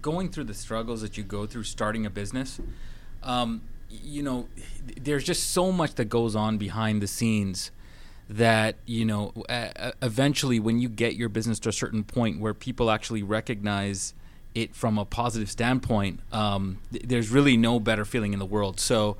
going 0.00 0.30
through 0.30 0.44
the 0.44 0.54
struggles 0.54 1.00
that 1.02 1.16
you 1.16 1.24
go 1.24 1.46
through 1.46 1.64
starting 1.64 2.06
a 2.06 2.10
business. 2.10 2.60
Um, 3.22 3.62
you 3.90 4.22
know, 4.22 4.48
there's 5.00 5.24
just 5.24 5.50
so 5.50 5.72
much 5.72 5.94
that 5.94 6.06
goes 6.06 6.36
on 6.36 6.58
behind 6.58 7.02
the 7.02 7.06
scenes 7.06 7.70
that 8.28 8.76
you 8.84 9.04
know 9.04 9.32
eventually 10.02 10.60
when 10.60 10.78
you 10.78 10.88
get 10.88 11.16
your 11.16 11.28
business 11.28 11.58
to 11.58 11.68
a 11.68 11.72
certain 11.72 12.04
point 12.04 12.38
where 12.38 12.52
people 12.52 12.90
actually 12.90 13.22
recognize 13.22 14.12
it 14.54 14.74
from 14.74 14.98
a 14.98 15.04
positive 15.04 15.50
standpoint 15.50 16.20
um, 16.32 16.78
th- 16.92 17.04
there's 17.04 17.30
really 17.30 17.56
no 17.56 17.80
better 17.80 18.04
feeling 18.04 18.32
in 18.32 18.38
the 18.38 18.46
world. 18.46 18.80
So 18.80 19.16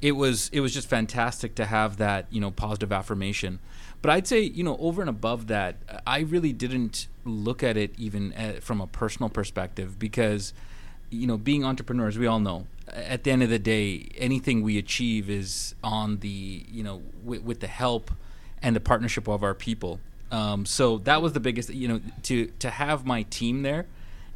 it 0.00 0.12
was 0.12 0.50
it 0.52 0.60
was 0.60 0.74
just 0.74 0.88
fantastic 0.88 1.54
to 1.56 1.66
have 1.66 1.96
that 1.96 2.26
you 2.30 2.40
know 2.40 2.50
positive 2.50 2.92
affirmation. 2.92 3.58
But 4.02 4.10
i'd 4.10 4.26
say 4.26 4.40
you 4.40 4.64
know 4.64 4.76
over 4.78 5.00
and 5.00 5.08
above 5.08 5.46
that 5.46 5.76
i 6.04 6.18
really 6.20 6.52
didn't 6.52 7.06
look 7.24 7.62
at 7.62 7.76
it 7.76 7.94
even 7.96 8.32
uh 8.32 8.54
from 8.60 8.80
a 8.80 8.88
personal 8.88 9.28
perspective 9.28 9.96
because 9.96 10.52
you 11.08 11.28
know 11.28 11.38
being 11.38 11.64
entrepreneurs 11.64 12.18
we 12.18 12.26
all 12.26 12.40
know 12.40 12.66
at 12.88 13.22
the 13.22 13.30
end 13.30 13.44
of 13.44 13.48
the 13.48 13.60
day 13.60 14.08
anything 14.18 14.60
we 14.60 14.76
achieve 14.76 15.30
is 15.30 15.76
on 15.84 16.18
the 16.18 16.66
you 16.68 16.82
know 16.82 17.00
with 17.22 17.60
the 17.60 17.68
help 17.68 18.10
and 18.62 18.76
the 18.76 18.80
partnership 18.80 19.28
of 19.28 19.42
our 19.42 19.54
people 19.54 20.00
um, 20.30 20.64
so 20.64 20.98
that 20.98 21.20
was 21.20 21.32
the 21.32 21.40
biggest 21.40 21.70
you 21.70 21.88
know 21.88 22.00
to 22.22 22.46
to 22.58 22.70
have 22.70 23.04
my 23.04 23.22
team 23.24 23.62
there 23.62 23.86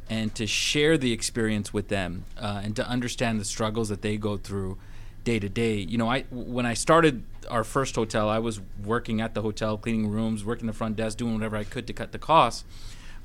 and 0.09 0.33
to 0.35 0.47
share 0.47 0.97
the 0.97 1.11
experience 1.11 1.73
with 1.73 1.89
them 1.89 2.25
uh, 2.39 2.61
and 2.63 2.75
to 2.75 2.87
understand 2.87 3.39
the 3.39 3.45
struggles 3.45 3.89
that 3.89 4.01
they 4.01 4.17
go 4.17 4.37
through 4.37 4.77
day 5.23 5.39
to 5.39 5.49
day. 5.49 5.75
You 5.75 5.97
know, 5.97 6.09
I 6.09 6.21
when 6.31 6.65
I 6.65 6.73
started 6.73 7.23
our 7.49 7.65
first 7.65 7.95
hotel, 7.95 8.29
I 8.29 8.39
was 8.39 8.61
working 8.83 9.19
at 9.19 9.33
the 9.33 9.41
hotel, 9.41 9.77
cleaning 9.77 10.09
rooms, 10.09 10.45
working 10.45 10.67
the 10.67 10.73
front 10.73 10.95
desk, 10.95 11.17
doing 11.17 11.33
whatever 11.33 11.57
I 11.57 11.65
could 11.65 11.85
to 11.87 11.93
cut 11.93 12.13
the 12.13 12.19
costs. 12.19 12.63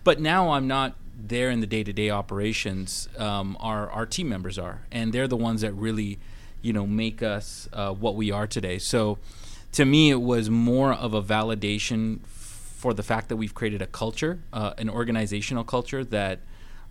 But 0.03 0.21
now 0.21 0.51
I'm 0.51 0.67
not 0.67 0.97
there 1.17 1.51
in 1.51 1.61
the 1.61 1.67
day 1.67 1.85
to 1.85 1.93
day 1.93 2.11
operations. 2.11 3.09
Um, 3.17 3.57
our 3.61 3.89
our 3.91 4.05
team 4.05 4.29
members 4.29 4.59
are, 4.59 4.83
and 4.91 5.13
they're 5.13 5.29
the 5.29 5.37
ones 5.37 5.61
that 5.61 5.73
really, 5.75 6.19
you 6.61 6.73
know, 6.73 6.87
make 6.89 7.23
us 7.23 7.69
uh, 7.73 7.93
what 7.93 8.17
we 8.17 8.33
are 8.33 8.49
today. 8.49 8.79
So, 8.79 9.19
to 9.73 9.85
me, 9.85 10.11
it 10.11 10.21
was 10.21 10.51
more 10.51 10.93
of 10.93 11.15
a 11.15 11.23
validation 11.23 12.21
for 12.27 12.93
the 12.93 13.03
fact 13.03 13.29
that 13.29 13.37
we've 13.37 13.55
created 13.55 13.81
a 13.81 13.87
culture, 13.87 14.41
uh, 14.53 14.75
an 14.79 14.91
organizational 14.91 15.65
culture 15.65 16.05
that 16.05 16.41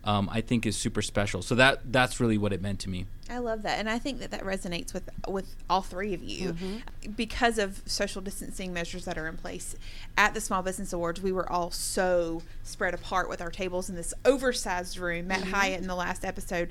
um, 0.03 0.29
I 0.31 0.41
think 0.41 0.65
is 0.65 0.75
super 0.75 1.01
special. 1.01 1.41
So 1.41 1.55
that 1.55 1.91
that's 1.91 2.19
really 2.19 2.37
what 2.37 2.53
it 2.53 2.61
meant 2.61 2.79
to 2.81 2.89
me. 2.89 3.05
I 3.31 3.37
love 3.37 3.63
that, 3.63 3.79
and 3.79 3.89
I 3.89 3.97
think 3.97 4.19
that 4.19 4.31
that 4.31 4.41
resonates 4.43 4.93
with 4.93 5.09
with 5.27 5.55
all 5.69 5.81
three 5.81 6.13
of 6.13 6.21
you 6.21 6.53
Mm-hmm. 6.53 7.11
because 7.15 7.57
of 7.57 7.81
social 7.85 8.21
distancing 8.21 8.73
measures 8.73 9.05
that 9.05 9.17
are 9.17 9.27
in 9.27 9.37
place. 9.37 9.75
At 10.17 10.33
the 10.33 10.41
Small 10.41 10.61
Business 10.61 10.91
Awards, 10.91 11.21
we 11.21 11.31
were 11.31 11.49
all 11.51 11.71
so 11.71 12.41
spread 12.63 12.93
apart 12.93 13.29
with 13.29 13.41
our 13.41 13.49
tables 13.49 13.89
in 13.89 13.95
this 13.95 14.13
oversized 14.25 14.97
room. 14.97 15.27
Matt 15.27 15.41
Mm-hmm. 15.41 15.51
Hyatt 15.51 15.81
in 15.81 15.87
the 15.87 15.95
last 15.95 16.25
episode, 16.25 16.69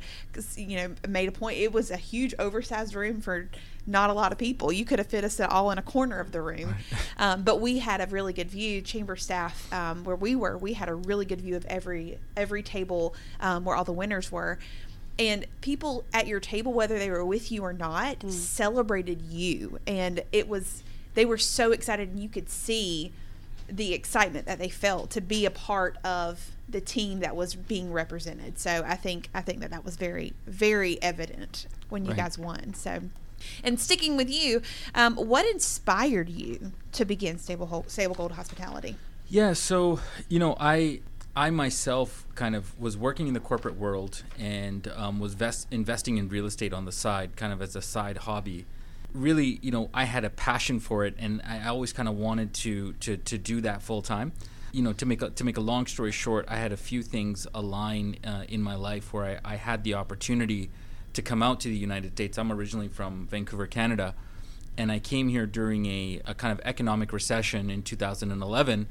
you 0.56 0.76
know, 0.76 0.94
made 1.08 1.28
a 1.28 1.32
point. 1.32 1.58
It 1.58 1.72
was 1.72 1.90
a 1.90 1.96
huge 1.96 2.34
oversized 2.38 2.94
room 2.94 3.20
for 3.20 3.48
not 3.86 4.10
a 4.10 4.12
lot 4.12 4.30
of 4.30 4.36
people. 4.38 4.70
You 4.70 4.84
could 4.84 4.98
have 4.98 5.08
fit 5.08 5.24
us 5.24 5.40
all 5.40 5.70
in 5.70 5.78
a 5.78 5.82
corner 5.82 6.20
of 6.20 6.30
the 6.32 6.42
room, 6.42 6.74
um, 7.18 7.42
but 7.42 7.60
we 7.60 7.78
had 7.78 8.00
a 8.02 8.06
really 8.06 8.32
good 8.34 8.50
view. 8.50 8.82
Chamber 8.82 9.16
staff, 9.16 9.72
um, 9.72 10.04
where 10.04 10.16
we 10.16 10.36
were, 10.36 10.58
we 10.58 10.74
had 10.74 10.88
a 10.90 10.94
really 10.94 11.24
good 11.24 11.40
view 11.40 11.56
of 11.56 11.64
every 11.66 12.18
every 12.36 12.62
table 12.62 13.14
um, 13.40 13.64
where 13.64 13.74
all 13.74 13.84
the 13.84 13.92
winners 13.92 14.30
were 14.30 14.58
and 15.20 15.44
people 15.60 16.04
at 16.12 16.26
your 16.26 16.40
table 16.40 16.72
whether 16.72 16.98
they 16.98 17.10
were 17.10 17.24
with 17.24 17.52
you 17.52 17.62
or 17.62 17.72
not 17.72 18.28
celebrated 18.30 19.22
you. 19.22 19.78
And 19.86 20.22
it 20.32 20.48
was 20.48 20.82
they 21.14 21.24
were 21.24 21.38
so 21.38 21.70
excited 21.72 22.08
and 22.10 22.18
you 22.20 22.28
could 22.28 22.48
see 22.48 23.12
the 23.68 23.92
excitement 23.94 24.46
that 24.46 24.58
they 24.58 24.68
felt 24.68 25.10
to 25.10 25.20
be 25.20 25.44
a 25.46 25.50
part 25.50 25.96
of 26.02 26.50
the 26.68 26.80
team 26.80 27.20
that 27.20 27.36
was 27.36 27.54
being 27.54 27.92
represented. 27.92 28.58
So 28.58 28.82
i 28.86 28.96
think 28.96 29.28
i 29.34 29.40
think 29.40 29.60
that 29.60 29.70
that 29.70 29.84
was 29.84 29.96
very 29.96 30.32
very 30.46 31.00
evident 31.02 31.66
when 31.88 32.04
you 32.04 32.10
Right. 32.12 32.16
guys 32.18 32.38
won. 32.38 32.74
So 32.74 33.02
and 33.64 33.78
sticking 33.80 34.16
with 34.16 34.28
you 34.30 34.60
um, 34.94 35.14
what 35.16 35.46
inspired 35.46 36.28
you 36.28 36.72
to 36.92 37.04
begin 37.04 37.38
stable 37.38 37.66
Hol- 37.66 37.84
stable 37.88 38.14
gold 38.14 38.32
hospitality? 38.32 38.96
Yeah, 39.28 39.52
so 39.52 40.00
you 40.28 40.38
know, 40.40 40.56
I 40.58 41.00
I 41.36 41.50
myself 41.50 42.26
kind 42.34 42.56
of 42.56 42.78
was 42.78 42.96
working 42.96 43.28
in 43.28 43.34
the 43.34 43.40
corporate 43.40 43.76
world 43.76 44.24
and 44.38 44.88
um, 44.96 45.20
was 45.20 45.34
vest- 45.34 45.68
investing 45.70 46.16
in 46.18 46.28
real 46.28 46.44
estate 46.44 46.72
on 46.72 46.86
the 46.86 46.92
side, 46.92 47.36
kind 47.36 47.52
of 47.52 47.62
as 47.62 47.76
a 47.76 47.82
side 47.82 48.18
hobby. 48.18 48.66
Really, 49.14 49.60
you 49.62 49.70
know, 49.70 49.90
I 49.94 50.04
had 50.04 50.24
a 50.24 50.30
passion 50.30 50.80
for 50.80 51.04
it, 51.04 51.14
and 51.18 51.40
I 51.46 51.68
always 51.68 51.92
kind 51.92 52.08
of 52.08 52.16
wanted 52.16 52.54
to 52.54 52.92
to 52.94 53.16
to 53.16 53.38
do 53.38 53.60
that 53.60 53.82
full 53.82 54.02
time. 54.02 54.32
You 54.72 54.82
know, 54.82 54.92
to 54.92 55.06
make 55.06 55.22
a, 55.22 55.30
to 55.30 55.44
make 55.44 55.56
a 55.56 55.60
long 55.60 55.86
story 55.86 56.12
short, 56.12 56.46
I 56.48 56.56
had 56.56 56.72
a 56.72 56.76
few 56.76 57.02
things 57.02 57.46
align 57.52 58.16
uh, 58.24 58.44
in 58.48 58.62
my 58.62 58.76
life 58.76 59.12
where 59.12 59.40
I, 59.44 59.54
I 59.54 59.56
had 59.56 59.82
the 59.82 59.94
opportunity 59.94 60.70
to 61.12 61.22
come 61.22 61.42
out 61.42 61.60
to 61.60 61.68
the 61.68 61.76
United 61.76 62.12
States. 62.12 62.38
I'm 62.38 62.52
originally 62.52 62.86
from 62.86 63.26
Vancouver, 63.26 63.66
Canada, 63.66 64.14
and 64.76 64.92
I 64.92 65.00
came 65.00 65.28
here 65.28 65.46
during 65.46 65.86
a, 65.86 66.20
a 66.24 66.34
kind 66.34 66.52
of 66.52 66.60
economic 66.64 67.12
recession 67.12 67.68
in 67.68 67.82
2011 67.82 68.86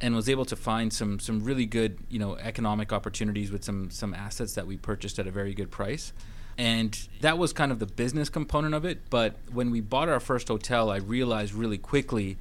and 0.00 0.14
was 0.14 0.28
able 0.28 0.44
to 0.44 0.56
find 0.56 0.92
some 0.92 1.18
some 1.18 1.42
really 1.42 1.66
good 1.66 1.98
you 2.08 2.18
know 2.18 2.36
economic 2.36 2.92
opportunities 2.92 3.50
with 3.50 3.64
some 3.64 3.90
some 3.90 4.14
assets 4.14 4.54
that 4.54 4.66
we 4.66 4.76
purchased 4.76 5.18
at 5.18 5.26
a 5.26 5.30
very 5.30 5.54
good 5.54 5.70
price 5.70 6.12
and 6.56 7.08
that 7.20 7.38
was 7.38 7.52
kind 7.52 7.70
of 7.70 7.78
the 7.78 7.86
business 7.86 8.28
component 8.28 8.74
of 8.74 8.84
it 8.84 9.00
but 9.10 9.36
when 9.52 9.70
we 9.70 9.80
bought 9.80 10.08
our 10.08 10.20
first 10.20 10.48
hotel 10.48 10.90
i 10.90 10.96
realized 10.96 11.52
really 11.54 11.78
quickly 11.78 12.36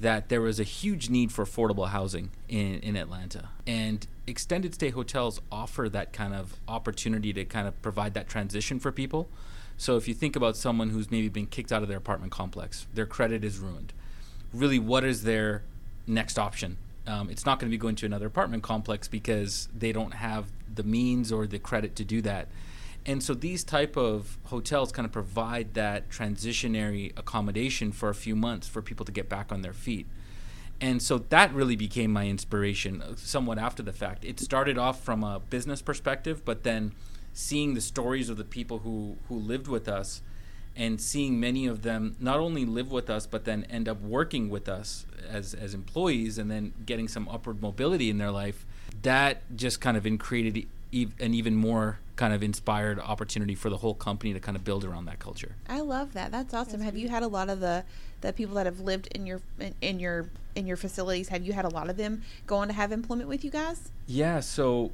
that 0.00 0.28
there 0.28 0.40
was 0.40 0.60
a 0.60 0.64
huge 0.64 1.10
need 1.10 1.32
for 1.32 1.44
affordable 1.44 1.88
housing 1.88 2.30
in, 2.48 2.78
in 2.80 2.96
Atlanta. 2.96 3.48
And 3.66 4.06
extended 4.26 4.74
stay 4.74 4.90
hotels 4.90 5.40
offer 5.50 5.88
that 5.88 6.12
kind 6.12 6.34
of 6.34 6.56
opportunity 6.68 7.32
to 7.32 7.44
kind 7.44 7.66
of 7.66 7.80
provide 7.82 8.14
that 8.14 8.28
transition 8.28 8.78
for 8.78 8.92
people. 8.92 9.28
So 9.76 9.96
if 9.96 10.08
you 10.08 10.14
think 10.14 10.36
about 10.36 10.56
someone 10.56 10.90
who's 10.90 11.10
maybe 11.10 11.28
been 11.28 11.46
kicked 11.46 11.72
out 11.72 11.82
of 11.82 11.88
their 11.88 11.98
apartment 11.98 12.32
complex, 12.32 12.86
their 12.94 13.06
credit 13.06 13.44
is 13.44 13.58
ruined. 13.58 13.92
Really, 14.52 14.78
what 14.78 15.04
is 15.04 15.22
their 15.22 15.62
next 16.06 16.38
option? 16.38 16.78
Um, 17.08 17.30
it's 17.30 17.46
not 17.46 17.58
going 17.58 17.70
to 17.70 17.74
be 17.74 17.80
going 17.80 17.96
to 17.96 18.06
another 18.06 18.26
apartment 18.26 18.62
complex 18.62 19.08
because 19.08 19.68
they 19.74 19.92
don't 19.92 20.12
have 20.12 20.52
the 20.72 20.82
means 20.82 21.32
or 21.32 21.46
the 21.46 21.58
credit 21.58 21.96
to 21.96 22.04
do 22.04 22.20
that. 22.22 22.48
And 23.06 23.22
so 23.22 23.32
these 23.32 23.64
type 23.64 23.96
of 23.96 24.36
hotels 24.44 24.92
kind 24.92 25.06
of 25.06 25.12
provide 25.12 25.72
that 25.74 26.10
transitionary 26.10 27.18
accommodation 27.18 27.92
for 27.92 28.10
a 28.10 28.14
few 28.14 28.36
months 28.36 28.68
for 28.68 28.82
people 28.82 29.06
to 29.06 29.12
get 29.12 29.28
back 29.28 29.50
on 29.50 29.62
their 29.62 29.72
feet. 29.72 30.06
And 30.80 31.02
so 31.02 31.18
that 31.30 31.52
really 31.54 31.76
became 31.76 32.12
my 32.12 32.26
inspiration 32.28 33.00
uh, 33.00 33.14
somewhat 33.16 33.58
after 33.58 33.82
the 33.82 33.92
fact. 33.92 34.24
It 34.24 34.38
started 34.38 34.76
off 34.76 35.02
from 35.02 35.24
a 35.24 35.40
business 35.40 35.80
perspective 35.80 36.44
but 36.44 36.62
then 36.62 36.92
seeing 37.32 37.72
the 37.74 37.80
stories 37.80 38.28
of 38.28 38.36
the 38.36 38.44
people 38.44 38.80
who 38.80 39.16
who 39.28 39.38
lived 39.38 39.68
with 39.68 39.88
us 39.88 40.22
and 40.78 41.00
seeing 41.00 41.38
many 41.38 41.66
of 41.66 41.82
them 41.82 42.16
not 42.20 42.38
only 42.38 42.64
live 42.64 42.90
with 42.90 43.10
us 43.10 43.26
but 43.26 43.44
then 43.44 43.64
end 43.68 43.88
up 43.88 44.00
working 44.00 44.48
with 44.48 44.68
us 44.68 45.04
as 45.28 45.52
as 45.52 45.74
employees 45.74 46.38
and 46.38 46.50
then 46.50 46.72
getting 46.86 47.08
some 47.08 47.28
upward 47.28 47.60
mobility 47.60 48.08
in 48.08 48.16
their 48.16 48.30
life 48.30 48.64
that 49.02 49.42
just 49.54 49.80
kind 49.80 49.96
of 49.96 50.18
created 50.18 50.66
e- 50.92 51.08
an 51.20 51.34
even 51.34 51.54
more 51.54 51.98
kind 52.16 52.32
of 52.32 52.42
inspired 52.42 52.98
opportunity 52.98 53.54
for 53.54 53.68
the 53.68 53.76
whole 53.76 53.94
company 53.94 54.32
to 54.32 54.40
kind 54.40 54.56
of 54.56 54.64
build 54.64 54.84
around 54.84 55.04
that 55.04 55.18
culture 55.18 55.54
I 55.68 55.80
love 55.80 56.14
that. 56.14 56.30
That's 56.32 56.54
awesome. 56.54 56.80
have 56.80 56.96
you 56.96 57.08
had 57.08 57.22
a 57.22 57.28
lot 57.28 57.50
of 57.50 57.60
the 57.60 57.84
the 58.20 58.32
people 58.32 58.54
that 58.56 58.66
have 58.66 58.80
lived 58.80 59.08
in 59.08 59.26
your 59.26 59.40
in, 59.60 59.74
in 59.80 60.00
your 60.00 60.30
in 60.54 60.66
your 60.66 60.76
facilities? 60.76 61.28
Have 61.28 61.44
you 61.44 61.52
had 61.52 61.64
a 61.64 61.68
lot 61.68 61.88
of 61.88 61.96
them 61.96 62.22
go 62.46 62.56
on 62.56 62.68
to 62.68 62.74
have 62.74 62.90
employment 62.90 63.28
with 63.28 63.44
you 63.44 63.50
guys? 63.50 63.90
Yeah, 64.06 64.40
so 64.40 64.92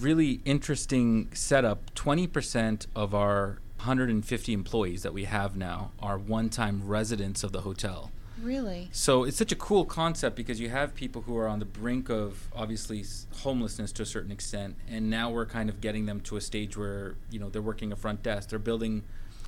really 0.00 0.40
interesting 0.44 1.28
setup. 1.34 1.94
20% 1.94 2.86
of 2.96 3.14
our 3.14 3.58
150 3.84 4.54
employees 4.54 5.02
that 5.02 5.12
we 5.12 5.24
have 5.24 5.56
now 5.56 5.90
are 6.00 6.16
one 6.16 6.48
time 6.48 6.86
residents 6.86 7.44
of 7.44 7.52
the 7.52 7.60
hotel. 7.60 8.10
Really? 8.40 8.88
So 8.92 9.24
it's 9.24 9.36
such 9.36 9.52
a 9.52 9.56
cool 9.56 9.84
concept 9.84 10.36
because 10.36 10.58
you 10.58 10.70
have 10.70 10.94
people 10.94 11.20
who 11.22 11.36
are 11.36 11.46
on 11.46 11.58
the 11.58 11.66
brink 11.66 12.08
of 12.08 12.48
obviously 12.56 13.04
homelessness 13.42 13.92
to 13.92 14.02
a 14.02 14.06
certain 14.06 14.32
extent, 14.32 14.76
and 14.88 15.10
now 15.10 15.30
we're 15.30 15.44
kind 15.44 15.68
of 15.68 15.82
getting 15.82 16.06
them 16.06 16.20
to 16.22 16.36
a 16.38 16.40
stage 16.40 16.78
where 16.78 17.16
you 17.30 17.38
know 17.38 17.50
they're 17.50 17.60
working 17.60 17.92
a 17.92 17.96
front 17.96 18.22
desk, 18.22 18.48
they're 18.48 18.58
building 18.58 19.04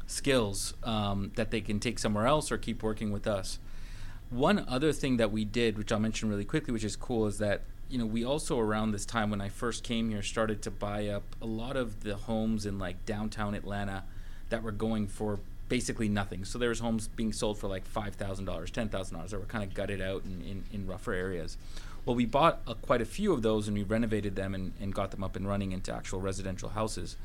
skills 0.07 0.75
um, 0.85 1.33
that 1.37 1.51
they 1.51 1.63
can 1.63 1.81
take 1.81 1.99
somewhere 1.99 2.27
else 2.27 2.53
or 2.53 2.59
keep 2.59 2.83
working 2.83 3.11
with 3.11 3.27
us. 3.27 3.59
One 4.29 4.67
other 4.69 4.93
thing 4.93 5.17
that 5.17 5.33
we 5.33 5.47
did, 5.47 5.79
which 5.79 5.91
I'll 5.91 5.99
mention 5.99 6.29
really 6.29 6.45
quickly, 6.45 6.73
which 6.73 6.85
is 6.85 6.95
cool, 6.95 7.27
is 7.27 7.39
that 7.39 7.63
you 7.89 7.97
know 7.97 8.05
we 8.05 8.23
also 8.23 8.59
around 8.59 8.93
this 8.93 9.07
time 9.07 9.31
when 9.31 9.41
I 9.41 9.49
first 9.49 9.83
came 9.83 10.11
here 10.11 10.23
started 10.23 10.61
to 10.63 10.71
buy 10.71 11.09
up 11.09 11.25
a 11.41 11.47
lot 11.47 11.79
of 11.79 12.03
the 12.03 12.17
homes 12.17 12.67
in 12.67 12.79
like 12.79 13.07
downtown 13.07 13.55
Atlanta 13.55 14.05
that 14.51 14.63
were 14.63 14.73
going 14.73 15.07
for 15.07 15.39
basically 15.69 16.09
nothing. 16.09 16.45
So 16.45 16.59
there 16.59 16.69
was 16.69 16.81
homes 16.81 17.09
being 17.09 17.33
sold 17.33 17.59
for 17.59 17.69
like 17.69 17.87
five 17.87 18.15
thousand 18.15 18.45
dollars, 18.45 18.71
ten 18.71 18.89
thousand 18.89 19.17
dollars 19.17 19.33
that 19.33 19.41
were 19.41 19.47
kind 19.47 19.65
of 19.65 19.75
gutted 19.75 20.01
out 20.01 20.25
in, 20.25 20.43
in, 20.43 20.65
in 20.73 20.87
rougher 20.87 21.13
areas. 21.13 21.57
Well, 22.05 22.15
we 22.15 22.25
bought 22.25 22.61
uh, 22.69 22.75
quite 22.75 23.03
a 23.03 23.07
few 23.07 23.33
of 23.33 23.43
those 23.43 23.67
and 23.67 23.77
we 23.77 23.83
renovated 23.83 24.37
them 24.37 24.55
and, 24.55 24.73
and 24.81 24.95
got 24.95 25.11
them 25.11 25.25
up 25.25 25.35
and 25.35 25.47
running 25.49 25.73
into 25.73 25.93
actual 25.93 26.21
residential 26.21 26.69
houses. 26.69 27.17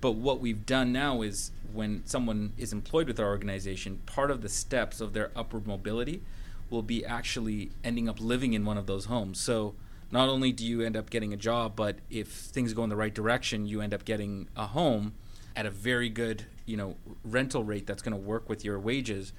But 0.00 0.12
what 0.12 0.40
we've 0.40 0.66
done 0.66 0.92
now 0.92 1.22
is 1.22 1.52
when 1.72 2.02
someone 2.06 2.54
is 2.58 2.72
employed 2.72 3.06
with 3.06 3.20
our 3.20 3.28
organization, 3.28 4.00
part 4.06 4.30
of 4.30 4.42
the 4.42 4.48
steps 4.48 5.00
of 5.00 5.12
their 5.12 5.30
upward 5.36 5.66
mobility 5.66 6.22
will 6.70 6.82
be 6.82 7.04
actually 7.04 7.70
ending 7.84 8.08
up 8.08 8.20
living 8.20 8.52
in 8.54 8.64
one 8.64 8.78
of 8.78 8.86
those 8.86 9.04
homes. 9.04 9.38
So 9.38 9.74
not 10.10 10.28
only 10.28 10.52
do 10.52 10.66
you 10.66 10.80
end 10.80 10.96
up 10.96 11.10
getting 11.10 11.32
a 11.32 11.36
job, 11.36 11.76
but 11.76 11.96
if 12.10 12.28
things 12.28 12.72
go 12.72 12.82
in 12.82 12.90
the 12.90 12.96
right 12.96 13.14
direction, 13.14 13.66
you 13.66 13.80
end 13.80 13.94
up 13.94 14.04
getting 14.04 14.48
a 14.56 14.66
home 14.68 15.12
at 15.56 15.66
a 15.66 15.70
very 15.70 16.08
good, 16.08 16.46
you 16.66 16.76
know, 16.76 16.96
rental 17.24 17.64
rate 17.64 17.86
that's 17.86 18.02
going 18.02 18.16
to 18.16 18.20
work 18.20 18.48
with 18.48 18.64
your 18.64 18.78
wages. 18.78 19.32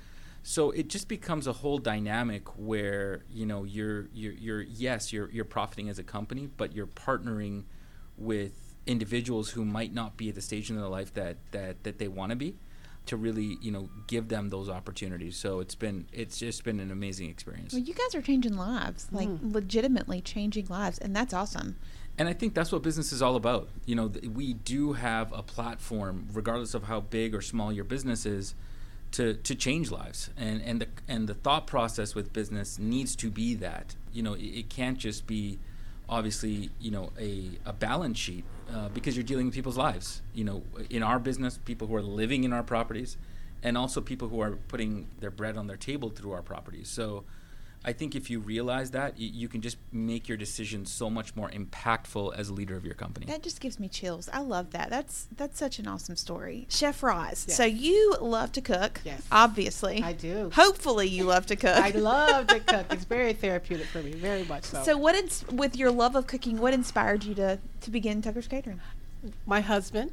So 0.44 0.72
it 0.72 0.88
just 0.88 1.08
becomes 1.08 1.48
a 1.48 1.54
whole 1.54 1.78
dynamic 1.78 2.48
where 2.58 3.24
you 3.32 3.46
know 3.46 3.64
you're 3.64 4.08
you're, 4.14 4.34
you're 4.34 4.62
yes 4.62 5.14
you're 5.14 5.30
you're 5.30 5.46
profiting 5.46 5.88
as 5.90 6.00
a 6.00 6.04
company, 6.04 6.50
but 6.58 6.74
you're 6.74 6.88
partnering 6.88 7.64
with 8.18 8.76
individuals 8.88 9.52
who 9.52 9.64
might 9.64 9.94
not 9.94 10.18
be 10.18 10.30
at 10.30 10.36
the 10.36 10.42
stage 10.42 10.70
in 10.70 10.76
their 10.76 10.88
life 10.88 11.14
that 11.14 11.38
that 11.52 11.84
that 11.84 12.00
they 12.00 12.08
want 12.08 12.32
to 12.32 12.36
be 12.36 12.56
to 13.06 13.18
really 13.18 13.58
you 13.62 13.72
know 13.72 13.90
give 14.08 14.28
them 14.28 14.50
those 14.50 14.70
opportunities 14.70 15.36
so 15.36 15.60
it's 15.60 15.76
been 15.76 16.06
it's 16.12 16.38
just 16.38 16.64
been 16.64 16.80
an 16.80 16.92
amazing 16.92 17.30
experience 17.30 17.74
Well, 17.74 17.82
you 17.82 17.94
guys 17.94 18.16
are 18.16 18.22
changing 18.22 18.56
lives, 18.56 19.08
like 19.12 19.28
hmm. 19.28 19.52
legitimately 19.52 20.22
changing 20.22 20.68
lives, 20.68 20.98
and 20.98 21.16
that's 21.16 21.34
awesome. 21.34 21.78
And 22.22 22.30
i 22.30 22.34
think 22.34 22.54
that's 22.54 22.72
what 22.72 22.84
business 22.84 23.12
is 23.12 23.20
all 23.24 23.36
about. 23.36 23.68
You 23.88 23.96
know 23.96 24.08
th- 24.08 24.26
we 24.26 24.54
do 24.54 24.94
have 24.94 25.34
a 25.34 25.42
platform 25.42 26.28
regardless 26.32 26.76
of 26.76 26.84
how 26.84 27.00
big 27.00 27.34
or 27.34 27.42
small 27.42 27.74
your 27.74 27.84
business 27.84 28.28
is 28.28 28.54
to 29.14 29.34
to 29.34 29.56
change 29.56 29.90
lives. 29.90 30.30
And 30.38 30.62
and 30.62 30.82
the 30.82 30.88
and 31.08 31.28
the 31.28 31.34
thought 31.34 31.66
process 31.66 32.14
with 32.14 32.32
business 32.32 32.78
needs 32.78 33.16
to 33.16 33.32
be 33.32 33.56
that. 33.56 33.96
You 34.14 34.22
know 34.22 34.34
it, 34.36 34.52
it 34.62 34.70
can't 34.70 35.00
just 35.00 35.26
be 35.26 35.58
obviously 36.08 36.70
you 36.80 36.92
know 36.92 37.12
a, 37.20 37.58
a 37.66 37.74
balance 37.74 38.20
sheet 38.20 38.46
uh, 38.72 38.90
because 38.90 39.18
you're 39.18 39.24
dealing 39.24 39.48
with 39.48 39.56
people's 39.56 39.78
lives. 39.78 40.22
You 40.36 40.44
know 40.44 40.62
in 40.92 41.02
our 41.02 41.18
business 41.18 41.58
people 41.66 41.88
who 41.88 41.96
are 41.96 42.04
living 42.04 42.44
in 42.44 42.54
our 42.54 42.64
properties 42.64 43.18
and 43.64 43.76
also 43.76 44.00
people 44.00 44.28
who 44.28 44.42
are 44.42 44.52
putting 44.68 45.08
their 45.22 45.32
bread 45.32 45.58
on 45.58 45.66
their 45.66 45.78
table 45.78 46.12
through 46.12 46.34
our 46.34 46.44
properties. 46.44 46.88
So 46.88 47.24
I 47.84 47.94
think 47.94 48.16
if 48.16 48.30
you 48.30 48.40
realize 48.40 48.92
that, 48.92 49.14
y- 49.14 49.32
you 49.34 49.48
can 49.48 49.62
just 49.62 49.78
make 49.92 50.28
your 50.30 50.38
decisions 50.38 50.92
so 50.92 51.10
much 51.10 51.36
more 51.36 51.50
impactful 51.50 52.36
as 52.36 52.50
a 52.50 52.54
leader 52.54 52.76
of 52.76 52.86
your 52.86 52.94
company. 52.94 53.26
That 53.26 53.42
just 53.42 53.60
gives 53.60 53.80
me 53.80 53.88
chills. 53.88 54.30
I 54.32 54.40
love 54.42 54.72
that. 54.72 54.90
That's 54.92 55.28
that's 55.36 55.58
such 55.58 55.80
an 55.80 55.88
awesome 55.88 56.16
story. 56.16 56.68
Chef 56.70 57.02
Roz, 57.02 57.46
Yes. 57.48 57.58
so 57.58 57.66
you 57.66 58.16
love 58.22 58.52
to 58.52 58.62
cook, 58.62 59.02
Yes. 59.04 59.22
obviously. 59.32 60.04
I 60.04 60.14
do. 60.14 60.52
Hopefully, 60.54 61.08
you 61.08 61.24
love 61.24 61.48
to 61.48 61.56
cook. 61.56 61.76
I 61.78 61.90
love 61.90 62.48
to 62.48 62.60
cook. 62.60 62.86
It's 62.92 63.06
very 63.18 63.34
therapeutic 63.34 63.88
for 63.88 64.04
me, 64.04 64.12
very 64.14 64.44
much 64.44 64.66
so. 64.66 64.84
So, 64.84 64.98
what 64.98 65.16
ins- 65.16 65.44
with 65.52 65.76
your 65.76 65.90
love 65.92 66.16
of 66.16 66.28
cooking, 66.28 66.60
what 66.60 66.74
inspired 66.74 67.24
you 67.24 67.34
to 67.36 67.58
to 67.82 67.90
begin 67.92 68.22
Tucker's 68.22 68.48
Catering? 68.48 68.80
my 69.46 69.62
husband, 69.62 70.12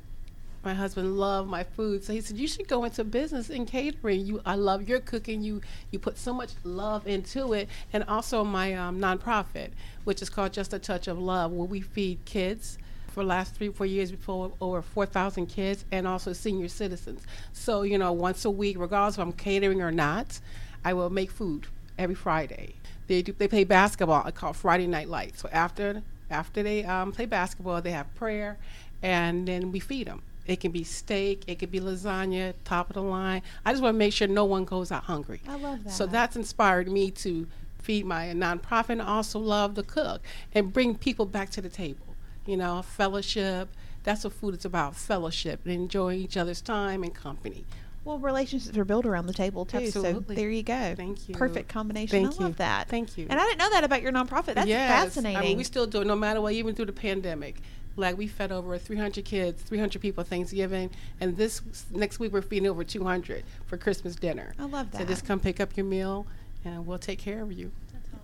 my 0.64 0.74
husband 0.74 1.16
loved 1.16 1.48
my 1.48 1.62
food, 1.62 2.04
so 2.04 2.12
he 2.12 2.20
said, 2.20 2.36
"You 2.36 2.48
should 2.48 2.68
go 2.68 2.84
into 2.84 3.04
business 3.04 3.50
in 3.50 3.66
catering. 3.66 4.26
You, 4.26 4.40
I 4.44 4.54
love 4.54 4.88
your 4.88 5.00
cooking. 5.00 5.42
You, 5.42 5.60
you 5.90 5.98
put 5.98 6.18
so 6.18 6.32
much 6.32 6.50
love 6.64 7.06
into 7.06 7.52
it, 7.52 7.68
and 7.92 8.04
also 8.04 8.44
my 8.44 8.74
um, 8.74 9.00
nonprofit, 9.00 9.70
which 10.04 10.22
is 10.22 10.30
called 10.30 10.52
Just 10.52 10.72
a 10.72 10.78
Touch 10.78 11.08
of 11.08 11.18
Love, 11.18 11.52
where 11.52 11.66
we 11.66 11.80
feed 11.80 12.24
kids." 12.24 12.78
For 13.08 13.24
the 13.24 13.28
last 13.28 13.54
three, 13.56 13.70
four 13.70 13.86
years, 13.86 14.12
before 14.12 14.52
over 14.60 14.80
4,000 14.80 15.46
kids, 15.46 15.84
and 15.90 16.06
also 16.06 16.32
senior 16.32 16.68
citizens. 16.68 17.22
So, 17.52 17.82
you 17.82 17.98
know, 17.98 18.12
once 18.12 18.44
a 18.44 18.50
week, 18.50 18.78
regardless 18.78 19.16
if 19.16 19.20
I'm 19.20 19.32
catering 19.32 19.82
or 19.82 19.90
not, 19.90 20.38
I 20.84 20.92
will 20.92 21.10
make 21.10 21.32
food 21.32 21.66
every 21.98 22.14
Friday. 22.14 22.74
They 23.08 23.22
do, 23.22 23.32
they 23.32 23.48
play 23.48 23.64
basketball. 23.64 24.22
I 24.24 24.30
call 24.30 24.52
Friday 24.52 24.86
Night 24.86 25.08
Lights. 25.08 25.40
So 25.40 25.48
after 25.50 26.02
after 26.30 26.62
they 26.62 26.84
um, 26.84 27.12
play 27.12 27.26
basketball, 27.26 27.80
they 27.80 27.90
have 27.90 28.14
prayer, 28.14 28.58
and 29.02 29.48
then 29.48 29.72
we 29.72 29.80
feed 29.80 30.06
them. 30.06 30.22
It 30.48 30.60
can 30.60 30.72
be 30.72 30.82
steak, 30.82 31.44
it 31.46 31.58
could 31.58 31.70
be 31.70 31.78
lasagna, 31.78 32.54
top 32.64 32.88
of 32.90 32.94
the 32.94 33.02
line. 33.02 33.42
I 33.64 33.72
just 33.72 33.82
want 33.82 33.94
to 33.94 33.98
make 33.98 34.14
sure 34.14 34.26
no 34.26 34.46
one 34.46 34.64
goes 34.64 34.90
out 34.90 35.04
hungry. 35.04 35.40
I 35.46 35.56
love 35.56 35.84
that. 35.84 35.92
So 35.92 36.06
that's 36.06 36.36
inspired 36.36 36.88
me 36.88 37.10
to 37.12 37.46
feed 37.80 38.06
my 38.06 38.28
nonprofit 38.28 38.88
and 38.90 39.02
also 39.02 39.38
love 39.38 39.74
to 39.74 39.82
cook 39.82 40.22
and 40.54 40.72
bring 40.72 40.96
people 40.96 41.26
back 41.26 41.50
to 41.50 41.60
the 41.60 41.68
table. 41.68 42.06
You 42.46 42.56
know, 42.56 42.80
fellowship. 42.82 43.68
That's 44.04 44.24
what 44.24 44.32
food 44.32 44.54
is 44.54 44.64
about 44.64 44.96
fellowship 44.96 45.60
and 45.64 45.74
enjoying 45.74 46.20
each 46.20 46.38
other's 46.38 46.62
time 46.62 47.02
and 47.02 47.14
company. 47.14 47.66
Well, 48.04 48.18
relationships 48.18 48.74
are 48.78 48.86
built 48.86 49.04
around 49.04 49.26
the 49.26 49.34
table 49.34 49.66
too. 49.66 49.76
Absolutely. 49.78 50.34
So 50.34 50.40
there 50.40 50.48
you 50.48 50.62
go. 50.62 50.94
Thank 50.96 51.28
you. 51.28 51.34
Perfect 51.34 51.68
combination. 51.68 52.22
Thank 52.24 52.40
I 52.40 52.42
love 52.44 52.52
you. 52.52 52.56
that. 52.56 52.88
Thank 52.88 53.18
you. 53.18 53.26
And 53.28 53.38
I 53.38 53.44
didn't 53.44 53.58
know 53.58 53.68
that 53.68 53.84
about 53.84 54.00
your 54.00 54.12
nonprofit. 54.12 54.54
That's 54.54 54.66
Yes. 54.66 55.04
fascinating. 55.04 55.36
I 55.36 55.42
mean, 55.42 55.58
we 55.58 55.64
still 55.64 55.86
do 55.86 56.00
it 56.00 56.06
no 56.06 56.16
matter 56.16 56.40
what, 56.40 56.54
even 56.54 56.74
through 56.74 56.86
the 56.86 56.92
pandemic. 56.94 57.56
Like 57.98 58.16
we 58.16 58.28
fed 58.28 58.52
over 58.52 58.78
300 58.78 59.24
kids, 59.24 59.60
300 59.62 60.00
people 60.00 60.22
Thanksgiving, 60.24 60.90
and 61.20 61.36
this 61.36 61.60
next 61.90 62.20
week 62.20 62.32
we're 62.32 62.42
feeding 62.42 62.68
over 62.68 62.84
200 62.84 63.44
for 63.66 63.76
Christmas 63.76 64.14
dinner. 64.14 64.54
I 64.58 64.64
love 64.66 64.92
that. 64.92 64.98
So 64.98 65.04
just 65.04 65.26
come 65.26 65.40
pick 65.40 65.58
up 65.58 65.76
your 65.76 65.84
meal, 65.84 66.26
and 66.64 66.86
we'll 66.86 66.98
take 66.98 67.18
care 67.18 67.42
of 67.42 67.52
you. 67.52 67.72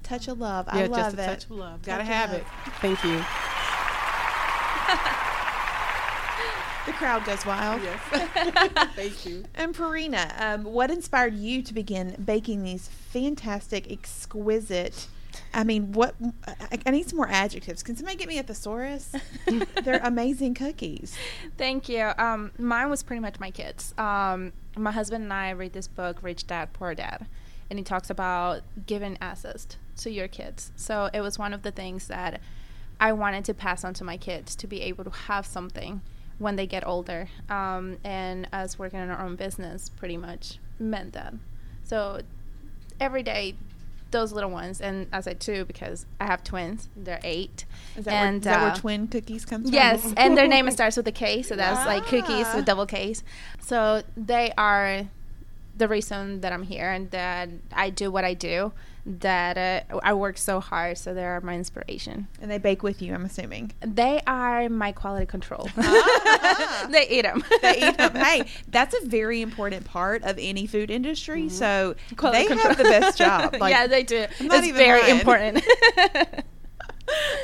touch 0.04 0.28
of 0.28 0.38
love. 0.38 0.66
yeah, 0.72 0.80
I 0.80 0.86
love 0.86 0.98
just 0.98 1.18
a 1.18 1.22
it. 1.22 1.26
touch 1.26 1.44
of 1.44 1.50
love. 1.52 1.82
Gotta 1.82 2.04
have 2.04 2.30
love. 2.30 2.40
it. 2.40 2.46
Thank 2.80 3.02
you. 3.04 3.22
The 6.86 6.92
crowd 6.92 7.24
goes 7.24 7.46
wild. 7.46 7.80
Yes. 7.82 7.98
Thank 8.94 9.24
you. 9.24 9.44
And 9.54 9.74
Pierina, 9.74 10.38
um, 10.38 10.64
what 10.64 10.90
inspired 10.90 11.34
you 11.34 11.62
to 11.62 11.72
begin 11.72 12.14
baking 12.22 12.62
these 12.62 12.88
fantastic, 12.88 13.90
exquisite? 13.90 15.06
I 15.52 15.64
mean, 15.64 15.92
what? 15.92 16.14
I, 16.46 16.78
I 16.86 16.90
need 16.90 17.08
some 17.08 17.16
more 17.16 17.28
adjectives. 17.28 17.82
Can 17.82 17.96
somebody 17.96 18.16
get 18.16 18.28
me 18.28 18.38
a 18.38 18.42
thesaurus? 18.42 19.14
They're 19.84 20.00
amazing 20.02 20.54
cookies. 20.54 21.16
Thank 21.56 21.88
you. 21.88 22.12
Um, 22.18 22.52
mine 22.58 22.90
was 22.90 23.02
pretty 23.02 23.20
much 23.20 23.38
my 23.40 23.50
kids. 23.50 23.94
Um, 23.98 24.52
my 24.76 24.90
husband 24.90 25.24
and 25.24 25.32
I 25.32 25.50
read 25.50 25.72
this 25.72 25.88
book, 25.88 26.22
Rich 26.22 26.46
Dad 26.46 26.72
Poor 26.72 26.94
Dad, 26.94 27.26
and 27.70 27.78
he 27.78 27.84
talks 27.84 28.10
about 28.10 28.62
giving 28.86 29.16
access 29.20 29.66
to 29.98 30.10
your 30.10 30.28
kids. 30.28 30.72
So 30.76 31.10
it 31.12 31.20
was 31.20 31.38
one 31.38 31.54
of 31.54 31.62
the 31.62 31.70
things 31.70 32.08
that 32.08 32.40
I 33.00 33.12
wanted 33.12 33.44
to 33.46 33.54
pass 33.54 33.84
on 33.84 33.94
to 33.94 34.04
my 34.04 34.16
kids 34.16 34.56
to 34.56 34.66
be 34.66 34.82
able 34.82 35.04
to 35.04 35.10
have 35.10 35.46
something 35.46 36.00
when 36.38 36.56
they 36.56 36.66
get 36.66 36.86
older. 36.86 37.28
Um, 37.48 37.98
and 38.04 38.48
us 38.52 38.78
working 38.78 39.00
in 39.00 39.10
our 39.10 39.24
own 39.24 39.36
business 39.36 39.88
pretty 39.88 40.16
much 40.16 40.58
meant 40.78 41.12
that. 41.12 41.34
So 41.84 42.20
every 43.00 43.22
day, 43.22 43.54
those 44.14 44.32
little 44.32 44.50
ones, 44.50 44.80
and 44.80 45.06
I 45.12 45.20
said 45.20 45.38
two 45.40 45.66
because 45.66 46.06
I 46.18 46.24
have 46.24 46.42
twins. 46.42 46.88
They're 46.96 47.20
eight. 47.22 47.66
Is 47.96 48.06
that, 48.06 48.12
and 48.14 48.30
where, 48.32 48.36
is 48.38 48.44
that 48.44 48.60
where 48.62 48.70
uh, 48.70 48.74
twin 48.76 49.08
kookies 49.08 49.46
comes 49.46 49.66
from? 49.68 49.74
Yes, 49.74 50.14
and 50.16 50.38
their 50.38 50.48
name 50.48 50.70
starts 50.78 50.96
with 50.96 51.06
a 51.08 51.12
K, 51.12 51.42
so 51.42 51.54
that's 51.56 51.84
like 51.86 52.04
cookies 52.06 52.46
Ah. 52.48 52.56
with 52.56 52.64
double 52.64 52.86
Ks. 52.86 53.22
So 53.60 54.02
they 54.16 54.52
are 54.56 55.08
the 55.76 55.88
reason 55.88 56.40
that 56.40 56.52
I'm 56.52 56.62
here 56.62 56.90
and 56.90 57.10
that 57.10 57.48
I 57.72 57.90
do 57.90 58.10
what 58.10 58.24
I 58.24 58.32
do. 58.34 58.72
That 59.06 59.58
uh, 59.92 59.98
I 60.02 60.14
work 60.14 60.38
so 60.38 60.60
hard, 60.60 60.96
so 60.96 61.12
they 61.12 61.26
are 61.26 61.38
my 61.42 61.54
inspiration. 61.56 62.26
And 62.40 62.50
they 62.50 62.56
bake 62.56 62.82
with 62.82 63.02
you, 63.02 63.12
I'm 63.12 63.26
assuming. 63.26 63.72
They 63.82 64.22
are 64.26 64.70
my 64.70 64.92
quality 64.92 65.26
control. 65.26 65.68
Ah. 65.76 66.86
they 66.90 67.06
eat 67.10 67.22
them. 67.22 67.44
they 67.60 67.88
eat 67.88 67.98
them. 67.98 68.14
Hey, 68.24 68.46
that's 68.68 68.94
a 68.94 69.04
very 69.06 69.42
important 69.42 69.84
part 69.84 70.22
of 70.24 70.38
any 70.40 70.66
food 70.66 70.90
industry. 70.90 71.50
So 71.50 71.96
Quality 72.16 72.42
they 72.44 72.48
control. 72.48 72.68
have 72.74 72.78
the 72.78 72.84
best 72.84 73.18
job. 73.18 73.56
Like, 73.60 73.72
yeah, 73.72 73.86
they 73.86 74.04
do. 74.04 74.24
It's 74.40 74.70
very 74.70 75.02
lying. 75.02 75.18
important. 75.18 75.62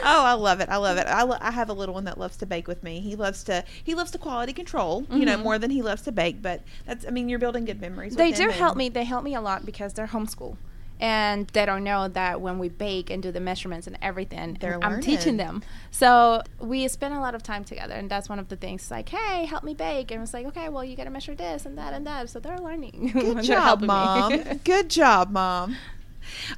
oh, 0.02 0.24
I 0.24 0.32
love 0.32 0.60
it. 0.60 0.68
I 0.70 0.76
love 0.78 0.96
it. 0.96 1.06
I, 1.06 1.22
lo- 1.24 1.36
I 1.40 1.50
have 1.50 1.68
a 1.68 1.72
little 1.74 1.94
one 1.94 2.04
that 2.04 2.18
loves 2.18 2.36
to 2.38 2.46
bake 2.46 2.66
with 2.68 2.82
me. 2.82 3.00
He 3.00 3.16
loves 3.16 3.44
to 3.44 3.64
he 3.84 3.94
loves 3.94 4.10
to 4.12 4.18
quality 4.18 4.52
control, 4.54 5.06
you 5.10 5.24
know, 5.26 5.36
Mhm. 5.36 5.42
more 5.42 5.58
than 5.58 5.70
he 5.70 5.82
loves 5.82 6.02
to 6.02 6.12
bake. 6.12 6.40
But 6.40 6.62
that's 6.86 7.06
I 7.06 7.10
mean, 7.10 7.28
you're 7.28 7.38
building 7.38 7.64
good 7.66 7.80
memories. 7.80 8.16
they 8.16 8.32
do 8.32 8.48
help 8.48 8.76
me. 8.76 8.88
They 8.88 9.04
help 9.04 9.24
me 9.24 9.34
a 9.34 9.40
lot 9.40 9.66
because 9.66 9.92
they're 9.92 10.06
homeschool. 10.06 10.56
And 11.00 11.48
they 11.48 11.64
don't 11.64 11.82
know 11.82 12.08
that 12.08 12.42
when 12.42 12.58
we 12.58 12.68
bake 12.68 13.08
and 13.08 13.22
do 13.22 13.32
the 13.32 13.40
measurements 13.40 13.86
and 13.86 13.96
everything, 14.02 14.58
They're 14.60 14.78
I'm 14.82 15.00
teaching 15.00 15.38
them. 15.38 15.62
So 15.90 16.42
we 16.60 16.86
spend 16.88 17.14
a 17.14 17.20
lot 17.20 17.34
of 17.34 17.42
time 17.42 17.64
together, 17.64 17.94
and 17.94 18.10
that's 18.10 18.28
one 18.28 18.38
of 18.38 18.48
the 18.48 18.56
things. 18.56 18.90
Like, 18.90 19.08
hey, 19.08 19.46
help 19.46 19.64
me 19.64 19.72
bake, 19.72 20.10
and 20.10 20.22
it's 20.22 20.34
like, 20.34 20.46
okay, 20.46 20.68
well, 20.68 20.84
you 20.84 20.96
got 20.96 21.04
to 21.04 21.10
measure 21.10 21.34
this 21.34 21.64
and 21.64 21.78
that 21.78 21.94
and 21.94 22.06
that. 22.06 22.28
So 22.28 22.38
they're 22.38 22.58
learning. 22.58 23.12
Good 23.14 23.42
job, 23.42 23.80
mom. 23.80 24.42
Good 24.62 24.90
job, 24.90 25.30
mom. 25.30 25.76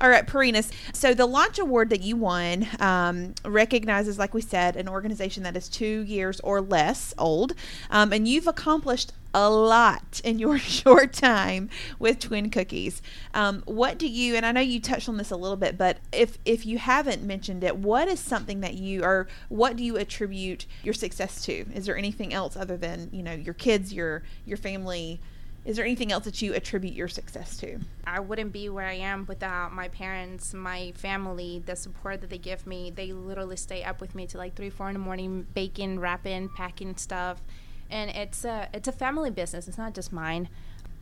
All 0.00 0.10
right, 0.10 0.26
Perinas. 0.26 0.70
So 0.92 1.14
the 1.14 1.26
launch 1.26 1.58
award 1.58 1.90
that 1.90 2.02
you 2.02 2.16
won 2.16 2.66
um, 2.80 3.34
recognizes, 3.44 4.18
like 4.18 4.34
we 4.34 4.40
said, 4.40 4.76
an 4.76 4.88
organization 4.88 5.42
that 5.42 5.56
is 5.56 5.68
two 5.68 6.00
years 6.02 6.40
or 6.40 6.60
less 6.60 7.14
old, 7.18 7.54
um, 7.90 8.12
and 8.12 8.26
you've 8.26 8.46
accomplished 8.46 9.12
a 9.34 9.48
lot 9.48 10.20
in 10.24 10.38
your 10.38 10.58
short 10.58 11.12
time 11.12 11.70
with 11.98 12.18
Twin 12.18 12.50
Kookies. 12.50 13.00
Um, 13.34 13.62
what 13.66 13.98
do 13.98 14.08
you? 14.08 14.34
And 14.36 14.44
I 14.44 14.52
know 14.52 14.60
you 14.60 14.80
touched 14.80 15.08
on 15.08 15.16
this 15.16 15.30
a 15.30 15.36
little 15.36 15.56
bit, 15.56 15.78
but 15.78 15.98
if 16.12 16.38
if 16.44 16.66
you 16.66 16.78
haven't 16.78 17.22
mentioned 17.22 17.64
it, 17.64 17.76
what 17.76 18.08
is 18.08 18.20
something 18.20 18.60
that 18.60 18.74
you 18.74 19.02
or 19.02 19.28
what 19.48 19.76
do 19.76 19.84
you 19.84 19.96
attribute 19.96 20.66
your 20.82 20.94
success 20.94 21.44
to? 21.46 21.66
Is 21.74 21.86
there 21.86 21.96
anything 21.96 22.32
else 22.32 22.56
other 22.56 22.76
than 22.76 23.08
you 23.12 23.22
know 23.22 23.32
your 23.32 23.54
kids, 23.54 23.92
your 23.92 24.22
your 24.44 24.56
family? 24.56 25.20
Is 25.64 25.76
there 25.76 25.84
anything 25.84 26.10
else 26.10 26.24
that 26.24 26.42
you 26.42 26.54
attribute 26.54 26.94
your 26.94 27.06
success 27.06 27.56
to? 27.58 27.78
I 28.04 28.18
wouldn't 28.18 28.52
be 28.52 28.68
where 28.68 28.86
I 28.86 28.94
am 28.94 29.26
without 29.26 29.72
my 29.72 29.88
parents, 29.88 30.52
my 30.52 30.92
family, 30.96 31.62
the 31.64 31.76
support 31.76 32.20
that 32.20 32.30
they 32.30 32.38
give 32.38 32.66
me. 32.66 32.90
They 32.90 33.12
literally 33.12 33.56
stay 33.56 33.84
up 33.84 34.00
with 34.00 34.16
me 34.16 34.26
till 34.26 34.40
like 34.40 34.56
three, 34.56 34.70
four 34.70 34.88
in 34.88 34.94
the 34.94 34.98
morning, 34.98 35.46
baking, 35.54 36.00
wrapping, 36.00 36.48
packing 36.48 36.96
stuff, 36.96 37.40
and 37.88 38.10
it's 38.10 38.44
a 38.44 38.68
it's 38.74 38.88
a 38.88 38.92
family 38.92 39.30
business. 39.30 39.68
It's 39.68 39.78
not 39.78 39.94
just 39.94 40.12
mine. 40.12 40.48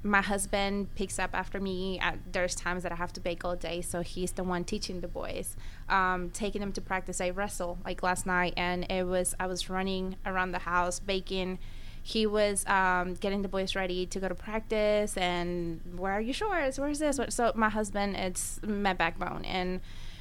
My 0.02 0.20
husband 0.20 0.94
picks 0.94 1.18
up 1.18 1.30
after 1.32 1.58
me. 1.60 2.00
There's 2.30 2.54
times 2.54 2.82
that 2.82 2.92
I 2.92 2.96
have 2.96 3.12
to 3.14 3.20
bake 3.20 3.44
all 3.44 3.56
day, 3.56 3.80
so 3.80 4.02
he's 4.02 4.32
the 4.32 4.44
one 4.44 4.64
teaching 4.64 5.00
the 5.00 5.08
boys, 5.08 5.56
um, 5.88 6.30
taking 6.30 6.60
them 6.60 6.72
to 6.72 6.80
practice. 6.82 7.20
I 7.20 7.30
wrestle 7.30 7.78
like 7.84 8.02
last 8.02 8.26
night, 8.26 8.52
and 8.58 8.90
it 8.90 9.06
was 9.06 9.34
I 9.40 9.46
was 9.46 9.70
running 9.70 10.16
around 10.26 10.52
the 10.52 10.60
house 10.60 11.00
baking 11.00 11.58
he 12.02 12.26
was 12.26 12.66
um, 12.66 13.14
getting 13.14 13.42
the 13.42 13.48
boys 13.48 13.74
ready 13.74 14.06
to 14.06 14.20
go 14.20 14.28
to 14.28 14.34
practice 14.34 15.16
and 15.16 15.80
where 15.96 16.12
are 16.12 16.20
your 16.20 16.34
shorts 16.34 16.78
where's 16.78 16.98
this 16.98 17.20
so 17.28 17.52
my 17.54 17.68
husband 17.68 18.16
it's 18.16 18.60
my 18.62 18.92
backbone 18.92 19.44
and 19.44 19.80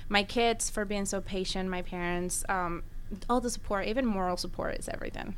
my 0.09 0.23
kids 0.23 0.69
for 0.69 0.85
being 0.85 1.05
so 1.05 1.21
patient 1.21 1.69
my 1.69 1.81
parents 1.81 2.43
um, 2.49 2.83
all 3.29 3.39
the 3.41 3.49
support 3.49 3.87
even 3.87 4.05
moral 4.05 4.37
support 4.37 4.77
is 4.77 4.89
everything 4.89 5.35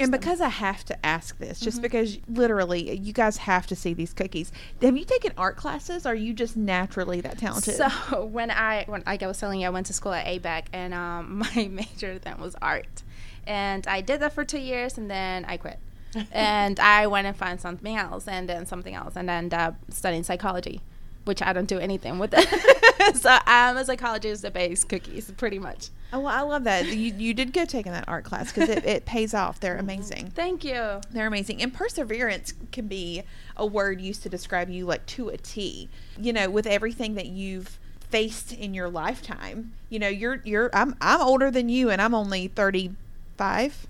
And 0.00 0.10
because 0.10 0.40
I 0.40 0.48
have 0.48 0.84
to 0.86 1.06
ask 1.06 1.36
this, 1.38 1.60
just 1.60 1.82
because 1.82 2.18
literally 2.28 2.96
you 2.96 3.12
guys 3.12 3.36
have 3.36 3.66
to 3.66 3.76
see 3.76 3.92
these 3.92 4.12
cookies. 4.14 4.50
Have 4.80 4.96
you 4.96 5.04
taken 5.04 5.32
art 5.36 5.56
classes? 5.56 6.06
Or 6.06 6.12
are 6.12 6.14
you 6.14 6.32
just 6.32 6.56
naturally 6.56 7.20
that 7.20 7.38
talented? 7.38 7.74
So 7.74 8.24
when 8.32 8.50
I 8.50 8.84
when 8.86 9.02
like 9.06 9.22
I 9.22 9.26
was 9.26 9.38
telling 9.38 9.60
you, 9.60 9.66
I 9.66 9.70
went 9.70 9.86
to 9.86 9.92
school 9.92 10.14
at 10.14 10.26
ABAC, 10.26 10.64
and 10.72 10.94
um, 10.94 11.38
my 11.54 11.68
major 11.70 12.18
then 12.18 12.40
was 12.40 12.56
art, 12.62 13.02
and 13.46 13.86
I 13.86 14.00
did 14.00 14.20
that 14.20 14.32
for 14.32 14.44
two 14.44 14.58
years, 14.58 14.98
and 14.98 15.10
then 15.10 15.44
I 15.44 15.56
quit, 15.56 15.78
and 16.32 16.78
I 16.80 17.06
went 17.06 17.26
and 17.26 17.36
found 17.36 17.60
something 17.60 17.96
else, 17.96 18.28
and 18.28 18.48
then 18.48 18.66
something 18.66 18.94
else, 18.94 19.16
and 19.16 19.28
ended 19.28 19.54
up 19.58 19.76
studying 19.90 20.22
psychology, 20.22 20.80
which 21.24 21.42
I 21.42 21.52
don't 21.52 21.66
do 21.66 21.78
anything 21.78 22.18
with 22.18 22.34
it. 22.36 23.16
so 23.16 23.30
um, 23.30 23.40
I'm 23.46 23.76
a 23.76 23.84
psychologist 23.84 24.42
that 24.42 24.52
bakes 24.52 24.84
cookies, 24.84 25.30
pretty 25.32 25.58
much. 25.58 25.88
oh, 26.12 26.20
well, 26.20 26.34
I 26.34 26.42
love 26.42 26.64
that 26.64 26.86
you 26.86 27.14
you 27.16 27.34
did 27.34 27.52
go 27.52 27.64
taking 27.64 27.92
that 27.92 28.04
art 28.08 28.24
class 28.24 28.52
because 28.52 28.68
it, 28.68 28.84
it 28.84 29.04
pays 29.04 29.34
off. 29.34 29.60
They're 29.60 29.76
mm-hmm. 29.76 29.90
amazing. 29.90 30.30
Thank 30.30 30.64
you. 30.64 31.00
They're 31.10 31.26
amazing. 31.26 31.62
And 31.62 31.72
perseverance 31.72 32.54
can 32.72 32.86
be 32.86 33.22
a 33.56 33.66
word 33.66 34.00
used 34.00 34.22
to 34.22 34.28
describe 34.28 34.70
you 34.70 34.86
like 34.86 35.06
to 35.06 35.28
a 35.28 35.36
T. 35.36 35.88
You 36.18 36.32
know, 36.32 36.50
with 36.50 36.66
everything 36.66 37.14
that 37.14 37.26
you've 37.26 37.78
faced 38.14 38.52
in 38.52 38.74
your 38.74 38.88
lifetime. 38.88 39.72
You 39.88 39.98
know, 39.98 40.06
you're 40.06 40.40
you're 40.44 40.70
I'm 40.72 40.94
I'm 41.00 41.20
older 41.20 41.50
than 41.50 41.68
you 41.68 41.90
and 41.90 42.00
I'm 42.00 42.14
only 42.14 42.46
35, 43.36 43.86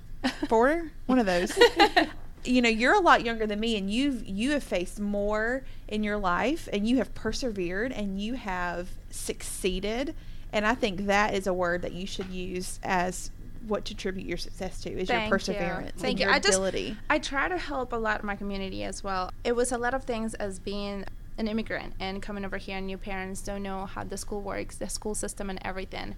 4, 0.48 0.90
one 1.07 1.18
of 1.18 1.26
those. 1.26 1.59
you 2.44 2.62
know, 2.62 2.68
you're 2.68 2.94
a 2.94 3.00
lot 3.00 3.24
younger 3.24 3.46
than 3.46 3.61
me 3.61 3.76
and 3.76 3.90
you've 3.90 4.26
you 4.26 4.52
have 4.52 4.62
faced 4.62 5.00
more 5.00 5.62
in 5.88 6.02
your 6.02 6.16
life 6.16 6.68
and 6.72 6.88
you 6.88 6.96
have 6.98 7.14
persevered 7.14 7.92
and 7.92 8.20
you 8.20 8.35
have 8.35 8.88
succeeded. 9.11 10.14
And 10.52 10.66
I 10.66 10.74
think 10.74 11.07
that 11.07 11.35
is 11.35 11.46
a 11.46 11.52
word 11.52 11.83
that 11.83 11.92
you 11.92 12.07
should 12.07 12.28
use 12.28 12.78
as 12.83 13.30
what 13.66 13.85
to 13.87 13.94
attribute 13.94 14.26
your 14.26 14.37
success 14.37 14.80
to 14.83 14.90
is 14.90 15.09
Thank 15.09 15.20
your 15.20 15.24
you. 15.24 15.30
perseverance 15.30 15.92
Thank 15.96 16.12
and 16.12 16.20
you. 16.20 16.26
your 16.26 16.35
I 16.35 16.38
just- 16.38 16.61
I 17.09 17.18
try 17.18 17.48
to 17.48 17.57
help 17.57 17.92
a 17.92 17.96
lot 17.96 18.18
of 18.18 18.24
my 18.24 18.37
community 18.37 18.85
as 18.85 19.02
well. 19.02 19.30
It 19.42 19.57
was 19.57 19.72
a 19.72 19.78
lot 19.78 19.94
of 19.94 20.04
things 20.04 20.35
as 20.35 20.59
being 20.59 21.04
an 21.38 21.48
immigrant 21.48 21.94
and 21.98 22.22
coming 22.22 22.44
over 22.44 22.59
here 22.59 22.76
and 22.76 22.87
new 22.87 22.98
parents 22.98 23.40
don't 23.40 23.62
know 23.62 23.87
how 23.87 24.04
the 24.04 24.16
school 24.16 24.40
works, 24.40 24.76
the 24.76 24.88
school 24.88 25.14
system 25.14 25.50
and 25.50 25.59
everything. 25.62 26.14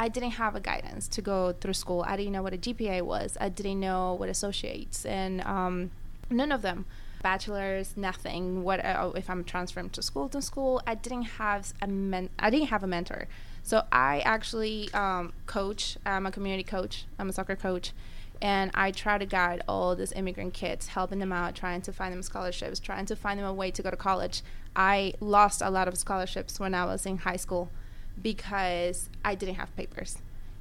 I 0.00 0.08
didn't 0.08 0.32
have 0.32 0.54
a 0.54 0.60
guidance 0.60 1.08
to 1.08 1.22
go 1.22 1.52
through 1.52 1.74
school. 1.74 2.04
I 2.06 2.16
didn't 2.16 2.32
know 2.32 2.42
what 2.42 2.54
a 2.54 2.58
GPA 2.58 3.02
was. 3.02 3.36
I 3.40 3.48
didn't 3.48 3.80
know 3.80 4.14
what 4.14 4.28
associates 4.28 5.04
and 5.04 5.40
um, 5.42 5.90
none 6.30 6.52
of 6.52 6.62
them. 6.62 6.86
Bachelors, 7.20 7.96
nothing. 7.96 8.62
What 8.62 8.84
uh, 8.84 9.10
if 9.16 9.28
I'm 9.28 9.42
transferring 9.42 9.90
to 9.90 10.02
school 10.02 10.28
to 10.28 10.40
school? 10.40 10.80
I 10.86 10.94
didn't 10.94 11.22
have 11.22 11.72
a 11.82 11.88
men- 11.88 12.30
I 12.38 12.48
didn't 12.48 12.68
have 12.68 12.84
a 12.84 12.86
mentor. 12.86 13.26
So 13.64 13.82
I 13.90 14.20
actually 14.20 14.88
um, 14.94 15.32
coach. 15.46 15.98
I'm 16.06 16.26
a 16.26 16.30
community 16.30 16.62
coach. 16.62 17.06
I'm 17.18 17.28
a 17.28 17.32
soccer 17.32 17.56
coach, 17.56 17.92
and 18.40 18.70
I 18.72 18.92
try 18.92 19.18
to 19.18 19.26
guide 19.26 19.62
all 19.66 19.96
these 19.96 20.12
immigrant 20.12 20.54
kids, 20.54 20.86
helping 20.86 21.18
them 21.18 21.32
out, 21.32 21.56
trying 21.56 21.82
to 21.82 21.92
find 21.92 22.12
them 22.12 22.22
scholarships, 22.22 22.78
trying 22.78 23.06
to 23.06 23.16
find 23.16 23.40
them 23.40 23.46
a 23.46 23.52
way 23.52 23.72
to 23.72 23.82
go 23.82 23.90
to 23.90 23.96
college. 23.96 24.42
I 24.76 25.12
lost 25.18 25.60
a 25.60 25.70
lot 25.70 25.88
of 25.88 25.98
scholarships 25.98 26.60
when 26.60 26.72
I 26.72 26.84
was 26.84 27.04
in 27.04 27.18
high 27.18 27.36
school 27.36 27.68
because 28.22 29.08
I 29.24 29.34
didn't 29.34 29.56
have 29.56 29.74
papers, 29.76 30.18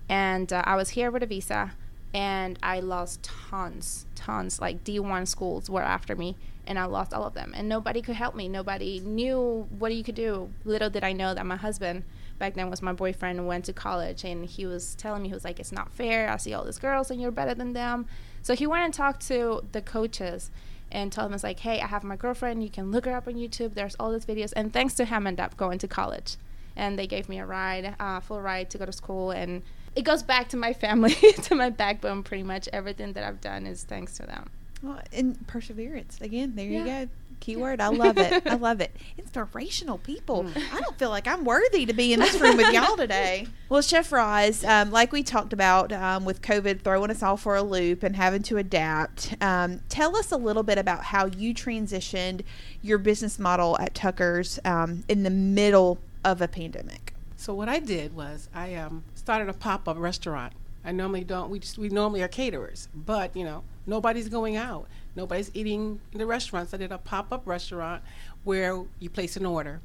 and 0.09 0.51
uh, 0.51 0.63
I 0.65 0.75
was 0.75 0.89
here 0.89 1.11
with 1.11 1.23
a 1.23 1.25
visa, 1.25 1.73
and 2.13 2.57
I 2.63 2.79
lost 2.79 3.23
tons, 3.23 4.05
tons. 4.15 4.59
Like 4.61 4.83
D1 4.83 5.27
schools 5.27 5.69
were 5.69 5.81
after 5.81 6.15
me, 6.15 6.35
and 6.65 6.77
I 6.77 6.85
lost 6.85 7.13
all 7.13 7.25
of 7.25 7.33
them, 7.33 7.53
and 7.55 7.67
nobody 7.67 8.01
could 8.01 8.15
help 8.15 8.35
me. 8.35 8.47
Nobody 8.47 8.99
knew 8.99 9.67
what 9.77 9.93
you 9.93 10.03
could 10.03 10.15
do. 10.15 10.49
Little 10.65 10.89
did 10.89 11.03
I 11.03 11.13
know 11.13 11.33
that 11.33 11.45
my 11.45 11.55
husband 11.55 12.03
back 12.39 12.53
then 12.53 12.69
was 12.69 12.81
my 12.81 12.93
boyfriend 12.93 13.47
went 13.47 13.65
to 13.65 13.73
college 13.73 14.23
and 14.23 14.45
he 14.45 14.65
was 14.65 14.95
telling 14.95 15.23
me 15.23 15.29
he 15.29 15.33
was 15.33 15.43
like 15.43 15.59
it's 15.59 15.71
not 15.71 15.91
fair. 15.91 16.29
I 16.29 16.37
see 16.37 16.53
all 16.53 16.63
these 16.63 16.79
girls 16.79 17.09
and 17.11 17.21
you're 17.21 17.31
better 17.31 17.53
than 17.53 17.73
them. 17.73 18.05
So 18.41 18.55
he 18.55 18.67
went 18.67 18.85
and 18.85 18.93
talked 18.93 19.27
to 19.27 19.63
the 19.71 19.81
coaches 19.81 20.51
and 20.91 21.11
told 21.11 21.25
them 21.25 21.33
it's 21.33 21.43
like 21.43 21.59
hey 21.59 21.81
i 21.81 21.87
have 21.87 22.03
my 22.03 22.15
girlfriend. 22.15 22.63
You 22.63 22.69
can 22.69 22.91
look 22.91 23.05
her 23.05 23.15
up 23.15 23.27
on 23.27 23.35
youtube. 23.35 23.73
There's 23.73 23.95
all 23.99 24.11
these 24.11 24.25
videos. 24.25 24.53
And 24.55 24.71
thanks 24.71 24.93
to 24.95 25.05
him 25.05 25.25
I 25.25 25.29
ended 25.29 25.43
up 25.43 25.57
going 25.57 25.79
to 25.79 25.87
college 25.87 26.37
and 26.77 26.97
they 26.97 27.07
gave 27.07 27.27
me 27.27 27.39
a 27.39 27.45
ride 27.45 27.95
uh, 27.99 28.19
full 28.21 28.41
ride 28.41 28.69
to 28.69 28.77
go 28.77 28.85
to 28.85 28.93
school 28.93 29.31
and 29.31 29.61
it 29.95 30.03
goes 30.03 30.23
back 30.23 30.47
to 30.49 30.55
my 30.57 30.71
family 30.71 31.13
to 31.43 31.55
my 31.55 31.69
backbone 31.69 32.23
pretty 32.23 32.43
much 32.43 32.69
everything 32.71 33.11
that 33.13 33.23
i've 33.23 33.41
done 33.41 33.65
is 33.65 33.83
thanks 33.83 34.15
to 34.15 34.23
them 34.23 34.49
Well, 34.81 35.01
and 35.11 35.45
perseverance 35.47 36.21
again. 36.21 36.53
There 36.55 36.65
you 36.65 36.85
go. 36.85 37.07
Keyword. 37.39 37.81
I 37.81 37.89
love 37.89 38.17
it. 38.17 38.47
I 38.47 38.55
love 38.69 38.81
it. 38.81 38.95
Inspirational 39.15 39.99
people. 39.99 40.47
I 40.73 40.79
don't 40.81 40.97
feel 40.97 41.09
like 41.11 41.27
I'm 41.27 41.45
worthy 41.45 41.85
to 41.85 41.93
be 41.93 42.11
in 42.11 42.19
this 42.19 42.39
room 42.41 42.57
with 42.57 42.73
y'all 42.73 42.97
today. 42.97 43.45
Well, 43.69 43.81
Chef 43.81 44.11
Roz, 44.13 44.63
um, 44.63 44.91
like 44.91 45.11
we 45.11 45.23
talked 45.23 45.51
about 45.51 45.91
um, 45.91 46.23
with 46.23 46.41
COVID 46.41 46.81
throwing 46.83 47.11
us 47.11 47.21
all 47.21 47.35
for 47.35 47.57
a 47.57 47.61
loop 47.61 48.01
and 48.01 48.15
having 48.15 48.41
to 48.43 48.57
adapt, 48.57 49.35
um, 49.41 49.81
tell 49.89 50.15
us 50.15 50.31
a 50.31 50.37
little 50.37 50.63
bit 50.63 50.77
about 50.77 51.03
how 51.03 51.25
you 51.25 51.53
transitioned 51.53 52.43
your 52.81 52.97
business 52.97 53.37
model 53.37 53.77
at 53.79 53.93
Tucker's 53.93 54.57
um, 54.63 55.03
in 55.09 55.23
the 55.23 55.29
middle 55.29 55.99
of 56.27 56.41
a 56.41 56.47
pandemic. 56.47 57.13
So 57.37 57.53
what 57.53 57.69
I 57.69 57.79
did 57.79 58.13
was 58.13 58.49
I 58.53 58.75
um, 58.75 59.03
started 59.15 59.47
a 59.47 59.53
pop 59.53 59.87
up 59.87 59.97
restaurant. 59.97 60.51
I 60.83 60.91
normally 60.91 61.23
don't. 61.23 61.49
We 61.49 61.59
just 61.59 61.77
we 61.77 61.87
normally 61.87 62.21
are 62.21 62.27
caterers, 62.27 62.89
but 62.93 63.35
you 63.35 63.45
know 63.45 63.63
nobody's 63.85 64.27
going 64.27 64.57
out. 64.57 64.87
Nobody's 65.15 65.51
eating 65.53 66.01
in 66.11 66.19
the 66.19 66.25
restaurants. 66.25 66.73
I 66.73 66.77
did 66.77 66.91
a 66.91 66.97
pop 66.97 67.31
up 67.31 67.47
restaurant 67.47 68.03
where 68.43 68.83
you 68.99 69.09
place 69.09 69.37
an 69.37 69.45
order, 69.45 69.79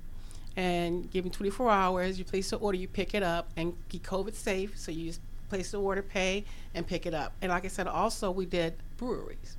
and 0.57 1.11
give 1.13 1.25
me 1.25 1.31
24 1.31 1.71
hours. 1.71 2.19
You 2.19 2.25
place 2.25 2.51
the 2.51 2.57
order, 2.57 2.77
you 2.77 2.89
pick 2.89 3.15
it 3.15 3.23
up, 3.23 3.49
and 3.57 3.77
keep 3.89 4.05
COVID 4.05 4.35
safe. 4.35 4.77
So 4.77 4.91
you 4.91 5.07
just 5.07 5.21
place 5.49 5.71
the 5.71 5.81
order, 5.81 6.03
pay, 6.03 6.45
and 6.75 6.85
pick 6.85 7.07
it 7.07 7.15
up. 7.15 7.33
And 7.41 7.51
like 7.51 7.65
I 7.65 7.69
said, 7.69 7.87
also 7.87 8.33
we 8.33 8.47
did 8.47 8.75
breweries, 8.97 9.57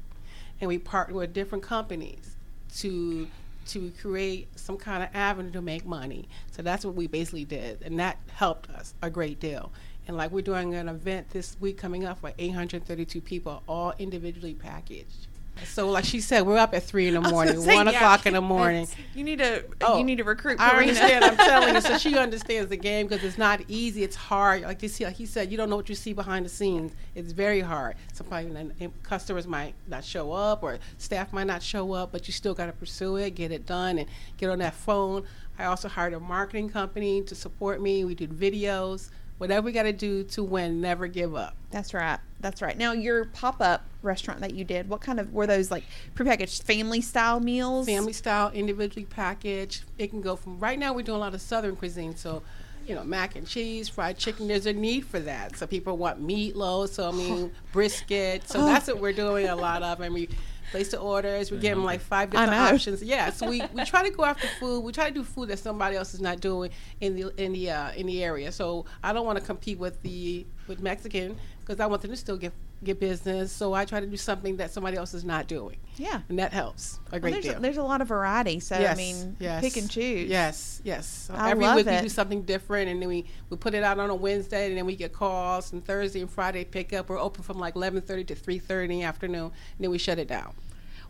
and 0.60 0.68
we 0.68 0.78
partnered 0.80 1.16
with 1.16 1.34
different 1.34 1.64
companies 1.64 2.36
to 2.80 3.28
to 3.68 3.92
create 4.02 4.48
some 4.58 4.78
kind 4.78 5.04
of 5.04 5.10
avenue 5.14 5.52
to 5.52 5.62
make 5.62 5.86
money. 5.86 6.28
So 6.52 6.62
that's 6.62 6.86
what 6.86 6.96
we 6.96 7.08
basically 7.08 7.46
did, 7.46 7.82
and 7.82 8.00
that 8.00 8.18
helped 8.32 8.70
us 8.70 8.94
a 9.02 9.10
great 9.10 9.40
deal. 9.40 9.72
And 10.08 10.18
like 10.18 10.32
we're 10.32 10.42
doing 10.42 10.74
an 10.74 10.90
event 10.90 11.30
this 11.30 11.56
week 11.60 11.78
coming 11.78 12.06
up 12.06 12.20
for 12.20 12.34
832 12.38 13.22
people, 13.22 13.64
all 13.68 13.94
individually 13.98 14.54
packaged. 14.54 15.28
So 15.66 15.90
like 15.90 16.06
she 16.06 16.20
said, 16.20 16.46
we're 16.46 16.58
up 16.58 16.74
at 16.74 16.84
three 16.84 17.08
in 17.08 17.14
the 17.14 17.22
morning, 17.22 17.60
say, 17.62 17.76
one 17.76 17.88
yeah, 17.88 17.94
o'clock 17.94 18.26
in 18.26 18.34
the 18.34 18.42
morning. 18.42 18.88
You 19.14 19.24
need 19.24 19.40
to. 19.40 19.64
Oh, 19.82 19.98
you 19.98 20.04
need 20.04 20.18
to 20.18 20.24
recruit. 20.24 20.60
I 20.60 20.72
Karina. 20.72 20.92
understand. 20.92 21.24
I'm 21.26 21.38
telling 21.38 21.76
you. 21.76 21.82
So 21.82 21.98
she 21.98 22.18
understands 22.18 22.70
the 22.70 22.78
game 22.78 23.08
because 23.08 23.24
it's 23.24 23.38
not 23.38 23.62
easy. 23.68 24.04
It's 24.04 24.16
hard. 24.16 24.64
Like 24.64 24.82
you 24.82 24.90
see, 24.90 25.06
like 25.06 25.16
he 25.16 25.26
said, 25.26 25.52
you 25.52 25.58
don't 25.58 25.70
know 25.70 25.76
what 25.76 25.90
you 25.90 25.96
see 25.96 26.14
behind 26.14 26.46
the 26.46 26.50
scenes. 26.50 26.94
It's 27.16 27.32
very 27.32 27.62
hard. 27.62 27.96
Sometimes 28.14 28.56
eh, 28.56 28.66
and 28.80 29.04
customers 29.04 29.48
might 29.48 29.76
not 29.88 30.04
show 30.04 30.32
up 30.32 30.64
or 30.64 30.80
staff 30.98 31.32
might 31.32 31.48
not 31.48 31.62
show 31.62 31.94
up, 31.94 32.12
but 32.12 32.28
you 32.28 32.34
still 32.34 32.54
got 32.54 32.66
to 32.66 32.74
pursue 32.74 33.18
it, 33.18 33.36
get 33.36 33.52
it 33.52 33.66
done, 33.66 34.00
and 34.00 34.10
get 34.38 34.50
on 34.50 34.60
that 34.60 34.74
phone. 34.74 35.24
I 35.58 35.66
also 35.66 35.88
hired 35.88 36.14
a 36.14 36.20
marketing 36.20 36.70
company 36.70 37.22
to 37.24 37.36
support 37.36 37.82
me. 37.82 38.06
We 38.06 38.16
did 38.16 38.32
videos. 38.32 39.10
Whatever 39.44 39.66
we 39.66 39.72
got 39.74 39.84
to 39.84 39.92
do 39.92 40.24
to 40.24 40.42
win, 40.42 40.80
never 40.80 41.06
give 41.08 41.36
up. 41.36 41.58
That's 41.70 41.94
right. 41.94 42.18
That's 42.40 42.62
right. 42.62 42.78
Now 42.78 42.94
your 42.94 43.26
pop 43.26 43.60
up 43.60 43.84
restaurant 44.02 44.40
that 44.40 44.54
you 44.54 44.64
did, 44.64 44.88
what 44.88 45.02
kind 45.02 45.20
of 45.20 45.34
were 45.34 45.46
those 45.46 45.70
like 45.70 45.84
prepackaged 46.16 46.64
family 46.64 47.02
style 47.02 47.42
meals? 47.42 47.86
family 47.86 48.14
style, 48.14 48.52
individually 48.54 49.04
packaged. 49.04 49.84
It 49.98 50.12
can 50.12 50.22
go 50.22 50.38
from 50.38 50.62
right 50.62 50.80
now. 50.80 50.94
We're 50.94 51.02
doing 51.02 51.18
a 51.18 51.20
lot 51.20 51.34
of 51.34 51.42
Southern 51.42 51.76
cuisine, 51.76 52.16
so 52.16 52.42
you 52.88 52.96
know, 52.96 53.04
mac 53.04 53.36
and 53.36 53.46
cheese, 53.46 53.90
fried 53.90 54.18
chicken. 54.18 54.48
There's 54.48 54.66
a 54.66 54.72
need 54.72 55.06
for 55.06 55.20
that. 55.20 55.58
So 55.58 55.68
people 55.68 55.98
want 55.98 56.26
meatloaf. 56.26 56.88
So 56.88 57.10
I 57.10 57.12
mean, 57.12 57.52
brisket. 57.74 58.48
So 58.48 58.62
oh. 58.62 58.66
that's 58.66 58.88
what 58.88 59.00
we're 59.02 59.12
doing 59.12 59.50
a 59.50 59.58
lot 59.58 59.84
of. 59.84 60.00
I 60.00 60.08
we 60.08 60.30
place 60.72 60.90
the 60.92 61.00
orders. 61.00 61.52
We 61.52 61.58
give 61.58 61.76
them 61.76 61.86
like 61.86 62.02
five 62.02 62.30
different 62.30 62.54
options. 62.54 63.04
Yeah. 63.14 63.32
So 63.32 63.50
we, 63.50 63.62
we 63.74 63.84
try 63.86 64.08
to 64.08 64.16
go 64.16 64.26
after 64.26 64.48
food. 64.60 64.82
We 64.82 64.92
try 64.92 65.10
to 65.10 65.14
do 65.14 65.24
food 65.24 65.50
that 65.50 65.60
somebody 65.60 65.96
else 65.96 66.14
is 66.14 66.22
not 66.22 66.40
doing 66.40 66.72
in 67.02 67.16
the 67.16 67.44
in 67.44 67.54
the 67.54 67.72
uh, 67.72 67.92
in 67.92 68.08
the 68.08 68.24
area. 68.24 68.52
So 68.52 68.86
I 69.04 69.14
don't 69.14 69.26
want 69.26 69.40
to 69.40 69.44
compete 69.46 69.78
with 69.78 70.02
the 70.04 70.46
with 70.68 70.82
Mexican 70.82 71.38
because 71.60 71.80
I 71.80 71.86
want 71.86 72.02
them 72.02 72.12
to 72.12 72.18
still 72.18 72.38
get 72.38 72.54
get 72.84 73.00
business. 73.00 73.52
So 73.52 73.74
I 73.74 73.86
try 73.86 74.00
to 74.00 74.06
do 74.08 74.18
something 74.18 74.58
that 74.58 74.72
somebody 74.72 74.98
else 74.98 75.14
is 75.14 75.24
not 75.26 75.48
doing, 75.48 75.78
Yeah. 75.98 76.22
and 76.30 76.38
that 76.40 76.54
helps 76.54 77.00
a 77.08 77.12
Well, 77.14 77.22
great 77.22 77.32
there's, 77.34 77.46
deal. 77.46 77.58
a, 77.58 77.60
there's 77.60 77.78
a 77.78 77.84
lot 77.84 78.02
of 78.02 78.08
variety, 78.08 78.60
so 78.60 78.76
I 78.76 78.94
mean, 78.96 79.36
yes. 79.40 79.62
pick 79.64 79.78
and 79.78 79.90
choose. 79.90 80.30
Yes, 80.30 80.82
yes. 80.84 81.30
I 81.34 81.52
every 81.52 81.64
love 81.66 81.76
week 81.78 81.86
we 81.88 82.02
do 82.02 82.10
something 82.10 82.44
different, 82.44 82.90
and 82.90 83.02
then 83.02 83.10
we, 83.10 83.26
we 83.50 83.58
put 83.58 83.74
it 83.74 83.84
out 83.84 84.00
on 84.00 84.10
a 84.10 84.16
Wednesday, 84.16 84.68
and 84.68 84.78
then 84.78 84.86
we 84.86 84.96
get 84.96 85.14
calls. 85.14 85.74
And 85.74 85.84
Thursday 85.86 86.22
and 86.22 86.30
Friday 86.30 86.64
pick 86.66 86.94
up. 86.94 87.10
We're 87.10 87.20
open 87.20 87.44
from 87.44 87.58
like 87.60 87.76
11:30 87.76 88.28
to 88.28 88.36
3:30 88.36 88.84
in 88.84 88.90
the 88.90 89.04
afternoon, 89.04 89.46
and 89.46 89.52
then 89.80 89.90
we 89.92 89.98
shut 89.98 90.20
it 90.20 90.28
down. 90.28 90.54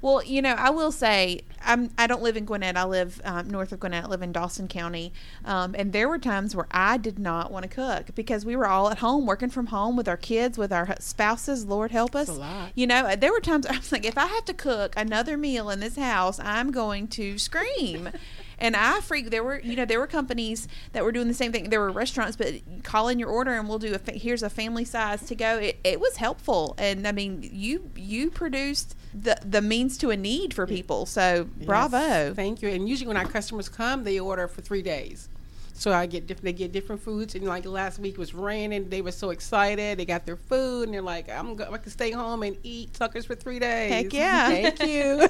Well, 0.03 0.21
you 0.21 0.41
know, 0.41 0.51
I 0.51 0.69
will 0.69 0.91
say 0.91 1.43
I'm 1.61 1.89
I 1.97 2.07
don't 2.07 2.21
live 2.21 2.35
in 2.35 2.43
Gwinnett. 2.43 2.75
I 2.75 2.83
live 2.83 3.21
um, 3.23 3.49
north 3.49 3.71
of 3.71 3.79
Gwinnett. 3.79 4.03
I 4.03 4.07
live 4.07 4.21
in 4.21 4.33
Dawson 4.33 4.67
County, 4.67 5.13
um, 5.45 5.73
and 5.77 5.93
there 5.93 6.09
were 6.09 6.19
times 6.19 6.53
where 6.53 6.67
I 6.71 6.97
did 6.97 7.17
not 7.17 7.53
want 7.53 7.63
to 7.63 7.69
cook 7.69 8.13
because 8.13 8.45
we 8.45 8.57
were 8.57 8.67
all 8.67 8.89
at 8.89 8.97
home 8.97 9.25
working 9.25 9.49
from 9.49 9.67
home 9.67 9.95
with 9.95 10.09
our 10.09 10.17
kids, 10.17 10.57
with 10.57 10.73
our 10.73 10.93
spouses. 10.99 11.65
Lord 11.65 11.91
help 11.91 12.17
us. 12.17 12.27
a 12.27 12.33
lot. 12.33 12.71
You 12.75 12.85
know, 12.85 13.15
there 13.15 13.31
were 13.31 13.39
times 13.39 13.65
I 13.65 13.77
was 13.77 13.93
like, 13.93 14.03
if 14.03 14.17
I 14.17 14.25
have 14.25 14.43
to 14.43 14.53
cook 14.53 14.93
another 14.97 15.37
meal 15.37 15.69
in 15.69 15.79
this 15.79 15.95
house, 15.95 16.37
I'm 16.37 16.71
going 16.71 17.07
to 17.09 17.37
scream. 17.37 18.09
And 18.59 18.77
I 18.77 19.01
freak. 19.01 19.29
There 19.29 19.43
were, 19.43 19.59
you 19.59 19.75
know, 19.75 19.83
there 19.83 19.99
were 19.99 20.07
companies 20.07 20.69
that 20.93 21.03
were 21.03 21.11
doing 21.11 21.27
the 21.27 21.33
same 21.33 21.51
thing. 21.51 21.69
There 21.69 21.81
were 21.81 21.91
restaurants, 21.91 22.37
but 22.37 22.53
call 22.83 23.09
in 23.09 23.19
your 23.19 23.27
order 23.27 23.51
and 23.55 23.67
we'll 23.67 23.79
do 23.79 23.93
a. 23.93 23.99
Fa- 23.99 24.13
here's 24.13 24.41
a 24.41 24.49
family 24.49 24.85
size 24.85 25.23
to 25.23 25.35
go. 25.35 25.57
It, 25.57 25.79
it 25.83 25.99
was 25.99 26.17
helpful, 26.17 26.73
and 26.77 27.05
I 27.05 27.11
mean, 27.11 27.49
you 27.51 27.89
you 27.95 28.29
produced 28.29 28.95
the 29.13 29.37
the 29.43 29.61
means 29.61 29.97
to 29.99 30.09
a 30.09 30.17
need 30.17 30.53
for 30.53 30.65
people. 30.65 31.05
So 31.05 31.45
bravo. 31.65 32.33
Thank 32.33 32.61
you. 32.61 32.69
And 32.69 32.87
usually 32.89 33.07
when 33.07 33.17
our 33.17 33.27
customers 33.27 33.69
come, 33.69 34.03
they 34.03 34.19
order 34.19 34.47
for 34.47 34.61
three 34.61 34.81
days. 34.81 35.29
So 35.75 35.91
I 35.91 36.05
get 36.05 36.27
diff- 36.27 36.41
they 36.41 36.53
get 36.53 36.71
different 36.71 37.01
foods. 37.01 37.33
And 37.35 37.45
like 37.45 37.65
last 37.65 37.97
week 37.99 38.17
was 38.17 38.33
raining, 38.33 38.89
they 38.89 39.01
were 39.01 39.11
so 39.11 39.31
excited. 39.31 39.97
They 39.97 40.05
got 40.05 40.25
their 40.25 40.37
food, 40.37 40.83
and 40.83 40.93
they're 40.93 41.01
like, 41.01 41.29
"I'm 41.29 41.55
go- 41.55 41.69
I 41.71 41.77
can 41.79 41.91
stay 41.91 42.11
home 42.11 42.43
and 42.43 42.55
eat 42.63 42.93
Tuckers 42.93 43.25
for 43.25 43.33
three 43.35 43.57
days." 43.59 43.91
Heck 43.91 44.13
yeah. 44.13 44.47
Thank 44.71 44.83
you. 44.83 45.27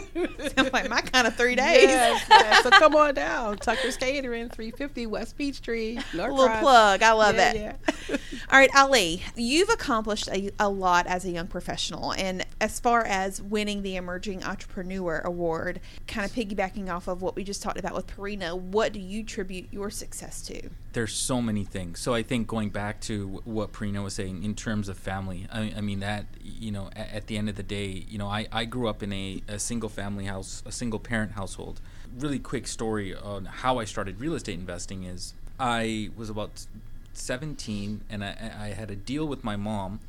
Sounds 0.57 0.73
like 0.73 0.89
my 0.89 1.01
kind 1.01 1.27
of 1.27 1.35
three 1.35 1.55
days. 1.55 1.83
Yes, 1.83 2.25
yes. 2.29 2.63
So 2.63 2.69
come 2.71 2.95
on 2.95 3.13
down, 3.13 3.57
Tucker's 3.57 3.95
Catering, 3.97 4.49
350 4.49 5.05
West 5.07 5.37
Peachtree. 5.37 5.97
A 5.97 6.17
little 6.17 6.35
plug. 6.49 7.01
I 7.01 7.13
love 7.13 7.35
Yeah, 7.35 7.51
it. 7.53 7.77
yeah. 8.09 8.17
All 8.51 8.59
right, 8.59 8.69
Ali, 8.75 9.23
you've 9.35 9.69
accomplished 9.69 10.27
a, 10.27 10.51
a 10.59 10.69
lot 10.69 11.07
as 11.07 11.23
a 11.25 11.31
young 11.31 11.47
professional. 11.47 12.13
And 12.13 12.45
as 12.59 12.79
far 12.79 13.03
as 13.05 13.41
winning 13.41 13.81
the 13.81 13.95
Emerging 13.95 14.43
Entrepreneur 14.43 15.19
Award, 15.23 15.79
kind 16.07 16.25
of 16.25 16.35
piggybacking 16.35 16.89
off 16.93 17.07
of 17.07 17.21
what 17.21 17.35
we 17.35 17.43
just 17.43 17.63
talked 17.63 17.79
about 17.79 17.95
with 17.95 18.07
Pierina, 18.07 18.59
what 18.59 18.91
do 18.91 18.99
you 18.99 19.23
tribute 19.23 19.67
your 19.71 19.89
success 19.89 20.32
to? 20.41 20.69
there's 20.93 21.13
so 21.13 21.41
many 21.41 21.63
things. 21.63 21.99
So 21.99 22.13
I 22.13 22.23
think 22.23 22.47
going 22.47 22.69
back 22.69 23.01
to 23.01 23.41
what 23.45 23.73
Pierina 23.73 24.03
was 24.03 24.13
saying 24.13 24.43
in 24.43 24.55
terms 24.55 24.87
of 24.87 24.97
family, 24.97 25.47
I, 25.51 25.73
I 25.77 25.81
mean 25.81 25.99
that 25.99 26.25
you 26.43 26.71
know 26.71 26.89
at, 26.95 27.13
at 27.13 27.27
the 27.27 27.37
end 27.37 27.49
of 27.49 27.55
the 27.55 27.63
day, 27.63 28.05
you 28.07 28.17
know 28.17 28.27
I, 28.27 28.47
I 28.51 28.65
grew 28.65 28.87
up 28.87 29.03
in 29.03 29.11
a, 29.11 29.41
a 29.47 29.59
single 29.59 29.89
family 29.89 30.25
house, 30.25 30.63
a 30.65 30.71
single 30.71 30.99
parent 30.99 31.33
household. 31.33 31.81
Really 32.17 32.39
quick 32.39 32.67
story 32.67 33.13
on 33.13 33.45
how 33.45 33.79
I 33.79 33.85
started 33.85 34.19
real 34.19 34.35
estate 34.35 34.57
investing 34.57 35.03
is 35.03 35.33
I 35.59 36.11
was 36.15 36.29
about 36.29 36.65
17 37.13 38.01
and 38.09 38.23
I, 38.23 38.51
I 38.59 38.67
had 38.69 38.91
a 38.91 38.95
deal 38.95 39.27
with 39.27 39.43
my 39.43 39.55
mom 39.55 39.99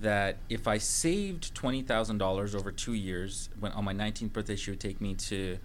that 0.00 0.36
if 0.48 0.68
I 0.68 0.78
saved 0.78 1.54
twenty 1.54 1.82
thousand 1.82 2.18
dollars 2.18 2.54
over 2.54 2.70
two 2.72 2.92
years, 2.92 3.48
when 3.58 3.72
on 3.72 3.84
my 3.84 3.92
nineteenth 3.92 4.32
birthday, 4.32 4.56
she 4.56 4.70
would 4.70 4.80
take 4.80 5.00
me 5.00 5.14
to 5.14 5.58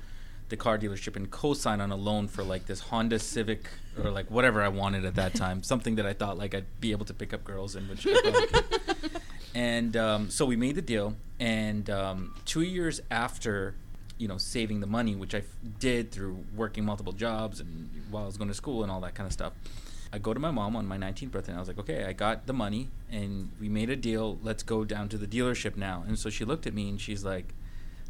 the 0.50 0.58
car 0.58 0.78
dealership 0.78 1.16
and 1.16 1.32
co-sign 1.32 1.82
on 1.82 1.92
a 1.92 1.96
loan 1.96 2.28
for 2.28 2.44
like 2.44 2.68
this 2.68 2.80
Honda 2.82 3.18
Civic 3.18 3.68
or 4.02 4.12
like 4.12 4.30
whatever 4.32 4.62
I 4.62 4.68
wanted 4.70 5.06
at 5.06 5.16
that 5.16 5.34
time, 5.44 5.64
something 5.64 5.96
that 5.96 6.06
I 6.06 6.14
thought 6.14 6.38
like 6.38 6.56
I'd 6.56 6.66
be 6.80 6.92
able 6.92 7.06
to 7.06 7.14
pick 7.14 7.34
up 7.34 7.44
girls 7.44 7.76
in. 7.76 7.88
Which 7.88 8.08
and 9.56 9.96
um, 9.98 10.30
so 10.30 10.46
we 10.46 10.56
made 10.56 10.76
the 10.76 10.82
deal, 10.82 11.16
and 11.40 11.90
um, 11.90 12.36
two 12.46 12.62
years 12.62 13.02
after, 13.12 13.76
you 14.18 14.28
know, 14.28 14.38
saving 14.38 14.80
the 14.80 14.88
money, 14.88 15.16
which 15.16 15.36
I 15.36 15.40
f- 15.40 15.46
did 15.80 16.12
through 16.12 16.44
working 16.56 16.86
multiple 16.86 17.14
jobs 17.14 17.60
and 17.60 17.90
while 18.10 18.24
I 18.24 18.26
was 18.26 18.38
going 18.38 18.50
to 18.50 18.54
school 18.54 18.84
and 18.84 18.92
all 18.92 19.02
that 19.02 19.16
kind 19.16 19.28
of 19.28 19.34
stuff. 19.34 19.54
I 20.12 20.20
go 20.20 20.32
to 20.32 20.40
my 20.40 20.52
mom 20.52 20.76
on 20.76 20.86
my 20.86 20.96
19th 20.96 21.32
birthday 21.32 21.54
and 21.54 21.58
I 21.58 21.62
was 21.62 21.68
like, 21.68 21.80
okay, 21.80 22.06
I 22.06 22.14
got 22.14 22.46
the 22.46 22.54
money 22.54 22.90
and 23.12 23.50
we 23.60 23.68
made 23.68 23.90
a 23.90 23.96
deal. 23.96 24.38
Let's 24.44 24.62
go 24.62 24.84
down 24.86 25.10
to 25.10 25.18
the 25.18 25.26
dealership 25.26 25.76
now. 25.76 26.04
And 26.08 26.20
so 26.20 26.30
she 26.30 26.46
looked 26.46 26.68
at 26.68 26.74
me 26.76 26.88
and 26.88 27.02
she's 27.02 27.26
like, 27.26 27.56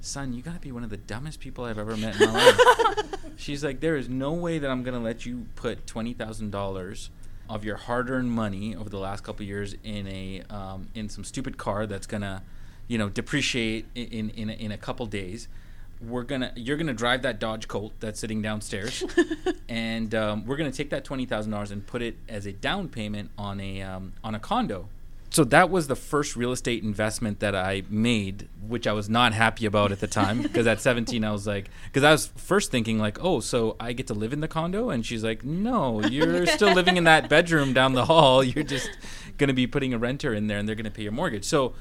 son, 0.06 0.34
you 0.34 0.42
got 0.42 0.54
to 0.56 0.60
be 0.60 0.72
one 0.72 0.84
of 0.84 0.90
the 0.90 0.98
dumbest 0.98 1.40
people 1.40 1.66
I've 1.66 1.78
ever 1.78 1.96
met 1.98 2.20
in 2.20 2.32
my 2.32 2.46
life. 2.46 3.06
she's 3.38 3.64
like, 3.64 3.80
there 3.80 3.96
is 3.96 4.10
no 4.10 4.34
way 4.34 4.60
that 4.60 4.70
I'm 4.70 4.84
going 4.84 4.98
to 4.98 5.04
let 5.04 5.26
you 5.26 5.48
put 5.56 5.86
$20,000 5.86 7.10
of 7.50 7.66
your 7.66 7.78
hard-earned 7.78 8.32
money 8.32 8.76
over 8.76 8.90
the 8.90 9.00
last 9.00 9.24
couple 9.24 9.44
of 9.44 9.48
years 9.48 9.76
in 9.84 10.08
a 10.08 10.42
um, 10.50 10.88
in 10.96 11.10
some 11.10 11.24
stupid 11.24 11.58
car 11.58 11.86
that's 11.86 12.08
going 12.08 12.22
to, 12.22 12.42
you 12.88 12.98
know, 12.98 13.10
depreciate 13.10 13.86
in 13.96 14.06
in 14.06 14.30
in 14.32 14.50
a, 14.50 14.54
in 14.54 14.72
a 14.72 14.78
couple 14.78 15.06
days 15.06 15.48
we're 16.08 16.24
gonna 16.24 16.52
you're 16.56 16.78
gonna 16.78 16.94
drive 16.94 17.22
that 17.22 17.40
Dodge 17.40 17.68
Colt 17.68 17.94
that's 18.00 18.20
sitting 18.20 18.42
downstairs, 18.42 19.04
and 19.70 20.14
um, 20.14 20.46
we're 20.46 20.58
gonna 20.58 20.72
take 20.72 20.90
that 20.90 21.04
twenty 21.04 21.26
thousand 21.26 21.52
dollars 21.52 21.72
and 21.72 21.86
put 21.86 22.02
it 22.02 22.18
as 22.28 22.46
a 22.46 22.52
down 22.52 22.90
payment 22.90 23.32
on 23.38 23.60
a 23.60 23.82
um, 23.82 24.14
on 24.24 24.36
a 24.36 24.40
condo. 24.40 24.90
So 25.34 25.44
that 25.46 25.72
was 25.72 25.88
the 25.88 25.96
first 25.96 26.36
real 26.36 26.52
estate 26.52 26.84
investment 26.84 27.40
that 27.40 27.56
I 27.56 27.82
made, 27.90 28.48
which 28.68 28.86
I 28.86 28.94
was 28.94 29.10
not 29.10 29.34
happy 29.34 29.66
about 29.66 29.92
at 29.92 30.00
the 30.00 30.06
time 30.06 30.44
because 30.44 30.68
at 30.68 30.80
17 30.80 31.24
I 31.24 31.32
was 31.32 31.48
like, 31.48 31.72
because 31.86 32.04
I 32.04 32.12
was 32.12 32.28
first 32.36 32.70
thinking 32.70 33.00
like, 33.00 33.18
oh, 33.20 33.40
so 33.40 33.76
I 33.80 33.94
get 33.94 34.06
to 34.08 34.14
live 34.14 34.32
in 34.32 34.42
the 34.42 34.48
condo, 34.48 34.92
and 34.92 35.04
she's 35.04 35.24
like, 35.24 35.44
no, 35.44 36.02
you're 36.04 36.46
still 36.58 36.72
living 36.72 36.98
in 36.98 37.06
that 37.06 37.30
bedroom 37.30 37.74
down 37.74 37.94
the 37.94 38.06
hall. 38.06 38.44
You're 38.44 38.64
just 38.64 38.92
gonna 39.40 39.56
be 39.56 39.66
putting 39.66 39.92
a 39.92 39.98
renter 39.98 40.36
in 40.36 40.46
there, 40.46 40.60
and 40.60 40.70
they're 40.70 40.76
gonna 40.76 40.92
pay 40.92 41.02
your 41.02 41.12
mortgage. 41.12 41.46
So 41.46 41.74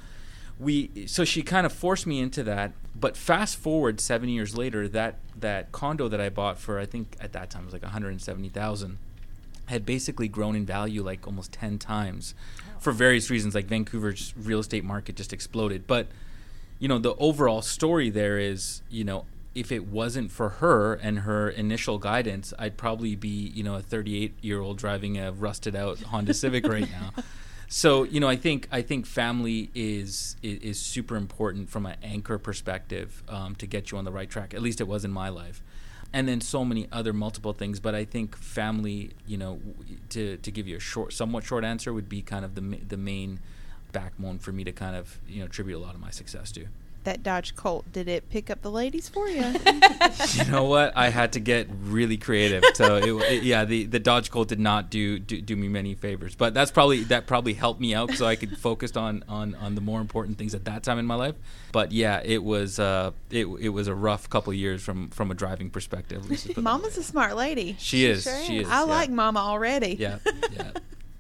we 0.58 1.06
so 1.06 1.22
she 1.22 1.42
kind 1.42 1.66
of 1.66 1.72
forced 1.74 2.06
me 2.06 2.20
into 2.20 2.42
that 2.42 2.72
but 2.94 3.16
fast 3.16 3.56
forward 3.56 4.00
seven 4.00 4.28
years 4.28 4.56
later 4.56 4.86
that 4.86 5.16
that 5.34 5.72
condo 5.72 6.08
that 6.08 6.20
i 6.20 6.28
bought 6.28 6.58
for 6.58 6.78
i 6.78 6.84
think 6.84 7.16
at 7.20 7.32
that 7.32 7.50
time 7.50 7.62
it 7.62 7.64
was 7.64 7.72
like 7.72 7.82
170000 7.82 8.98
had 9.66 9.86
basically 9.86 10.28
grown 10.28 10.54
in 10.54 10.66
value 10.66 11.02
like 11.02 11.26
almost 11.26 11.52
10 11.52 11.78
times 11.78 12.34
for 12.82 12.92
various 12.92 13.30
reasons 13.30 13.54
like 13.54 13.66
vancouver's 13.66 14.34
real 14.36 14.58
estate 14.58 14.84
market 14.84 15.16
just 15.16 15.32
exploded. 15.32 15.86
But 15.86 16.08
you 16.82 16.88
know 16.88 16.98
the 16.98 17.14
overall 17.14 17.62
story 17.62 18.10
there 18.10 18.40
is 18.40 18.82
you 18.90 19.04
know 19.04 19.24
if 19.54 19.70
it 19.70 19.86
wasn't 19.86 20.32
for 20.32 20.48
her 20.48 20.94
and 20.94 21.20
her 21.20 21.48
initial 21.48 21.96
guidance 21.96 22.52
i'd 22.58 22.76
probably 22.76 23.14
be 23.14 23.28
you 23.28 23.62
know 23.62 23.76
a 23.76 23.80
38 23.80 24.34
year 24.40 24.60
old 24.60 24.78
driving 24.78 25.16
a 25.16 25.30
rusted 25.30 25.76
out 25.76 26.00
honda 26.02 26.34
civic 26.34 26.66
right 26.66 26.90
now. 26.90 27.10
So 27.68 28.02
you 28.02 28.20
know 28.20 28.28
i 28.28 28.36
think 28.36 28.68
i 28.70 28.82
think 28.82 29.06
family 29.06 29.70
is 29.74 30.36
is, 30.42 30.58
is 30.58 30.78
super 30.78 31.16
important 31.16 31.70
from 31.70 31.86
an 31.86 31.96
anchor 32.02 32.36
perspective 32.36 33.22
um, 33.30 33.54
to 33.54 33.66
get 33.66 33.90
you 33.90 33.96
on 33.96 34.04
the 34.04 34.12
right 34.12 34.28
track 34.28 34.52
at 34.52 34.60
least 34.60 34.82
it 34.82 34.86
was 34.86 35.06
in 35.06 35.10
my 35.10 35.30
life 35.30 35.62
and 36.12 36.28
then 36.28 36.40
so 36.40 36.64
many 36.64 36.86
other 36.92 37.12
multiple 37.12 37.52
things 37.52 37.80
but 37.80 37.94
i 37.94 38.04
think 38.04 38.36
family 38.36 39.10
you 39.26 39.36
know 39.36 39.60
to 40.08 40.36
to 40.38 40.50
give 40.50 40.66
you 40.68 40.76
a 40.76 40.80
short 40.80 41.12
somewhat 41.12 41.44
short 41.44 41.64
answer 41.64 41.92
would 41.92 42.08
be 42.08 42.22
kind 42.22 42.44
of 42.44 42.54
the 42.54 42.60
the 42.88 42.96
main 42.96 43.40
backbone 43.92 44.38
for 44.38 44.52
me 44.52 44.64
to 44.64 44.72
kind 44.72 44.96
of 44.96 45.18
you 45.28 45.40
know 45.40 45.46
attribute 45.46 45.76
a 45.76 45.80
lot 45.80 45.94
of 45.94 46.00
my 46.00 46.10
success 46.10 46.50
to 46.52 46.66
That 47.04 47.22
Dodge 47.24 47.56
Colt, 47.56 47.84
did 47.92 48.06
it 48.08 48.30
pick 48.30 48.48
up 48.48 48.62
the 48.62 48.70
ladies 48.70 49.08
for 49.08 49.28
you? 49.28 49.42
you 50.34 50.44
know 50.50 50.64
what? 50.64 50.92
I 50.96 51.08
had 51.08 51.32
to 51.32 51.40
get 51.40 51.66
really 51.82 52.16
creative. 52.16 52.62
So 52.74 52.96
it, 52.96 53.08
it- 53.32 53.42
yeah, 53.42 53.64
the, 53.64 53.86
the 53.86 53.98
Dodge 53.98 54.30
Colt 54.30 54.48
did 54.48 54.60
not 54.60 54.88
do, 54.90 55.18
do 55.18 55.40
do 55.40 55.56
me 55.56 55.66
many 55.68 55.94
favors, 55.94 56.34
but 56.36 56.54
that's 56.54 56.70
probably 56.70 57.02
that 57.04 57.26
probably 57.26 57.54
helped 57.54 57.80
me 57.80 57.92
out 57.94 58.12
so 58.12 58.24
I 58.26 58.36
could 58.36 58.56
focus 58.56 58.96
on 58.96 59.24
on 59.28 59.54
on 59.56 59.74
the 59.74 59.80
more 59.80 60.00
important 60.00 60.38
things 60.38 60.54
at 60.54 60.64
that 60.66 60.84
time 60.84 60.98
in 60.98 61.06
my 61.06 61.16
life. 61.16 61.34
But 61.72 61.90
yeah, 61.90 62.20
it 62.24 62.44
was 62.44 62.78
uh 62.78 63.10
it 63.30 63.46
it 63.60 63.70
was 63.70 63.88
a 63.88 63.94
rough 63.94 64.30
couple 64.30 64.52
years 64.54 64.82
from 64.82 65.08
from 65.10 65.30
a 65.30 65.34
driving 65.34 65.70
perspective. 65.70 66.28
Let's 66.30 66.42
just 66.44 66.46
put 66.46 66.50
it 66.52 66.54
that 66.56 66.62
Mama's 66.62 66.96
a 66.98 67.02
smart 67.02 67.34
lady. 67.34 67.76
She 67.80 68.04
is. 68.04 68.22
sure 68.22 68.40
She 68.44 68.58
is. 68.58 68.68
I 68.68 68.78
yeah. 68.80 68.82
like 68.82 69.10
Mama 69.10 69.40
already. 69.40 69.96
Yeah. 69.98 70.18
Yeah. 70.52 70.70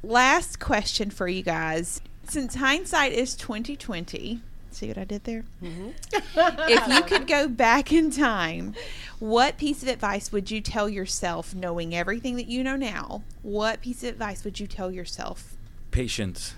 Last 0.04 0.58
question 0.60 1.10
for 1.10 1.26
you 1.28 1.42
guys. 1.42 2.00
Since 2.24 2.56
hindsight 2.56 3.12
is 3.12 3.34
twenty 3.36 3.76
twenty, 3.76 4.40
see 4.74 4.88
what 4.88 4.98
I 4.98 5.04
did 5.04 5.24
there? 5.24 5.44
Mm-hmm. 5.62 5.90
if 6.68 6.88
you 6.88 7.02
could 7.02 7.26
go 7.26 7.48
back 7.48 7.92
in 7.92 8.10
time, 8.10 8.74
what 9.18 9.58
piece 9.58 9.82
of 9.82 9.88
advice 9.88 10.32
would 10.32 10.50
you 10.50 10.60
tell 10.60 10.88
yourself, 10.88 11.54
knowing 11.54 11.94
everything 11.94 12.36
that 12.36 12.46
you 12.46 12.64
know 12.64 12.76
now? 12.76 13.22
What 13.42 13.80
piece 13.80 14.02
of 14.02 14.10
advice 14.10 14.44
would 14.44 14.60
you 14.60 14.66
tell 14.66 14.90
yourself? 14.90 15.56
patience. 15.92 16.54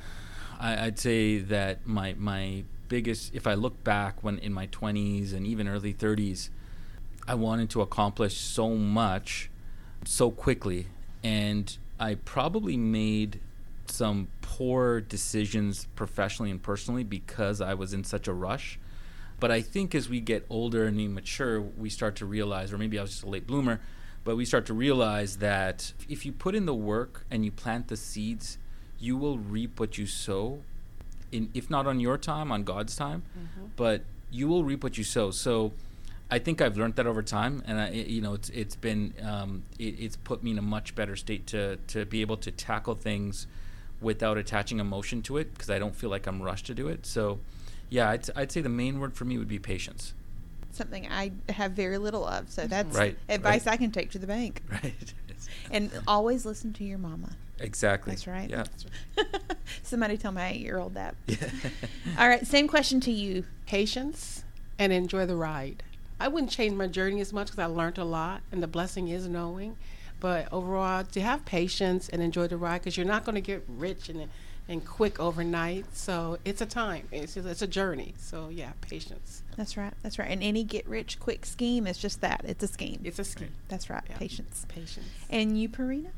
I, 0.59 0.87
I'd 0.87 0.99
say 0.99 1.39
that 1.39 1.87
my 1.87 2.15
my 2.17 2.65
biggest, 2.89 3.35
if 3.35 3.47
I 3.47 3.55
look 3.55 3.85
back 3.85 4.23
when 4.23 4.39
in 4.39 4.53
my 4.55 4.67
20s 4.69 5.35
and 5.35 5.47
even 5.47 5.69
early 5.69 5.93
30s, 5.93 6.49
I 7.29 7.35
wanted 7.35 7.69
to 7.71 7.83
accomplish 7.83 8.37
so 8.37 8.71
much 8.71 9.51
so 10.05 10.31
quickly, 10.31 10.87
and 11.23 11.77
I 12.01 12.15
probably 12.15 12.77
made 12.79 13.41
some 13.95 14.29
poor 14.43 15.01
decisions 15.01 15.87
professionally 15.95 16.51
and 16.51 16.63
personally 16.63 17.05
because 17.05 17.61
I 17.61 17.75
was 17.75 17.93
in 17.95 18.05
such 18.05 18.27
a 18.29 18.33
rush. 18.33 18.79
But 19.41 19.51
I 19.51 19.63
think 19.63 19.95
as 19.95 20.09
we 20.09 20.21
get 20.21 20.45
older 20.51 20.85
and 20.85 20.97
we 20.97 21.09
mature, 21.09 21.61
we 21.61 21.91
start 21.91 22.17
to 22.17 22.27
realize, 22.27 22.73
or 22.73 22.79
maybe 22.79 22.99
I 22.99 23.03
was 23.03 23.11
just 23.13 23.25
a 23.25 23.29
late 23.29 23.47
bloomer, 23.47 23.81
but 24.25 24.37
we 24.37 24.45
start 24.45 24.67
to 24.67 24.75
realize 24.75 25.39
that 25.39 25.93
if 26.09 26.25
you 26.25 26.33
put 26.33 26.55
in 26.55 26.67
the 26.67 26.75
work 26.75 27.25
and 27.31 27.45
you 27.45 27.53
plant 27.53 27.89
the 27.89 27.97
seeds, 27.97 28.59
you 28.99 29.17
will 29.17 29.39
reap 29.39 29.79
what 29.79 29.99
you 29.99 30.07
sow. 30.07 30.61
In 31.31 31.51
if 31.53 31.69
not 31.69 31.87
on 31.87 32.01
your 32.01 32.17
time, 32.17 32.53
on 32.53 32.65
God's 32.65 32.97
time, 32.97 33.23
but 33.77 34.03
you 34.31 34.49
will 34.49 34.65
reap 34.65 34.83
what 34.83 34.97
you 34.97 35.05
sow. 35.05 35.31
So, 35.31 35.73
I 36.31 36.39
think 36.39 36.63
I've 36.63 36.77
learned 36.77 36.95
that 36.97 37.07
over 37.07 37.23
time, 37.23 37.63
and 37.67 37.81
I, 37.81 37.91
you 37.91 38.21
know, 38.21 38.35
it's 38.35 38.51
it's 38.51 38.77
been 38.77 39.15
um, 39.23 39.65
it, 39.79 39.97
it's 39.99 40.17
put 40.17 40.43
me 40.43 40.53
in 40.53 40.59
a 40.59 40.63
much 40.63 40.95
better 40.95 41.17
state 41.17 41.47
to 41.49 41.77
to 41.89 42.05
be 42.07 42.21
able 42.23 42.37
to 42.39 42.51
tackle 42.51 42.95
things 42.95 43.47
without 44.01 44.37
attaching 44.39 44.81
emotion 44.81 45.23
to 45.23 45.37
it 45.39 45.53
because 45.55 45.71
I 45.71 45.79
don't 45.79 45.95
feel 45.95 46.11
like 46.11 46.27
I'm 46.27 46.43
rushed 46.43 46.67
to 46.67 46.75
do 46.75 46.89
it. 46.89 47.07
So, 47.07 47.39
yeah, 47.89 48.11
I'd, 48.11 48.29
I'd 48.37 48.53
say 48.53 48.61
the 48.61 48.69
main 48.69 49.01
word 49.01 49.15
for 49.15 49.25
me 49.25 49.39
would 49.39 49.49
be 49.49 49.59
patience. 49.59 50.15
Something 50.73 51.07
I 51.11 51.33
have 51.49 51.73
very 51.73 51.99
little 51.99 52.25
of, 52.25 52.51
so 52.51 52.63
mm-hmm. 52.63 52.71
that's 52.71 52.97
Right, 52.97 53.17
advice 53.29 53.67
right. 53.67 53.75
I 53.75 53.77
can 53.77 53.93
take 53.93 54.11
to 54.13 54.19
the 54.19 54.27
bank. 54.27 54.63
Right. 54.71 55.15
And 55.71 55.91
always 56.07 56.45
listen 56.45 56.73
to 56.75 56.85
your 56.85 56.99
mama. 56.99 57.31
exactly. 57.59 58.13
That's 58.13 58.27
right. 58.27 58.49
Yeah. 58.49 58.65
Somebody 59.83 60.17
tell 60.17 60.33
my 60.33 60.51
eight-year-old 60.51 60.95
that. 60.95 61.15
Yeah. 61.27 61.37
All 62.19 62.29
right, 62.29 62.47
same 62.47 62.69
question 62.69 63.01
to 63.01 63.11
you. 63.13 63.45
Patience 63.67 64.45
and 64.79 64.93
enjoy 64.93 65.27
the 65.27 65.37
ride. 65.37 65.83
I 66.21 66.29
wouldn't 66.29 66.51
change 66.51 66.75
my 66.75 66.87
journey 66.87 67.21
as 67.21 67.33
much 67.33 67.49
because 67.49 67.59
I 67.59 67.67
learned 67.67 67.99
a 67.99 68.05
lot, 68.05 68.43
and 68.53 68.63
the 68.63 68.67
blessing 68.67 69.09
is 69.09 69.27
knowing. 69.29 69.77
But 70.25 70.51
overall, 70.53 71.05
to 71.05 71.21
have 71.21 71.45
patience 71.45 72.09
and 72.09 72.23
enjoy 72.23 72.47
the 72.47 72.57
ride 72.57 72.79
because 72.79 72.97
you're 72.97 73.05
not 73.05 73.27
going 73.27 73.35
to 73.35 73.43
get 73.43 73.63
rich 73.69 74.09
and 74.09 74.27
and 74.67 74.83
quick 74.83 75.21
overnight. 75.21 75.85
So 75.95 76.39
it's 76.47 76.63
a 76.63 76.67
time. 76.67 77.07
It's 77.13 77.37
it's 77.37 77.61
a 77.61 77.67
journey. 77.67 78.15
So 78.17 78.49
yeah, 78.49 78.73
patience. 78.81 79.43
That's 79.59 79.77
right. 79.77 79.93
That's 80.03 80.19
right. 80.19 80.31
And 80.31 80.43
any 80.43 80.65
get 80.65 80.89
rich 80.89 81.21
quick 81.21 81.45
scheme 81.45 81.87
is 81.87 81.99
just 81.99 82.23
that. 82.23 82.41
It's 82.47 82.65
a 82.65 82.69
scheme. 82.69 83.03
It's 83.05 83.19
a 83.19 83.25
scheme. 83.25 83.53
That's 83.69 83.91
right. 83.91 84.03
Yeah. 84.09 84.17
Patience. 84.17 84.65
Patience. 84.67 85.05
And 85.29 85.61
you, 85.61 85.69
Pierina? 85.69 86.09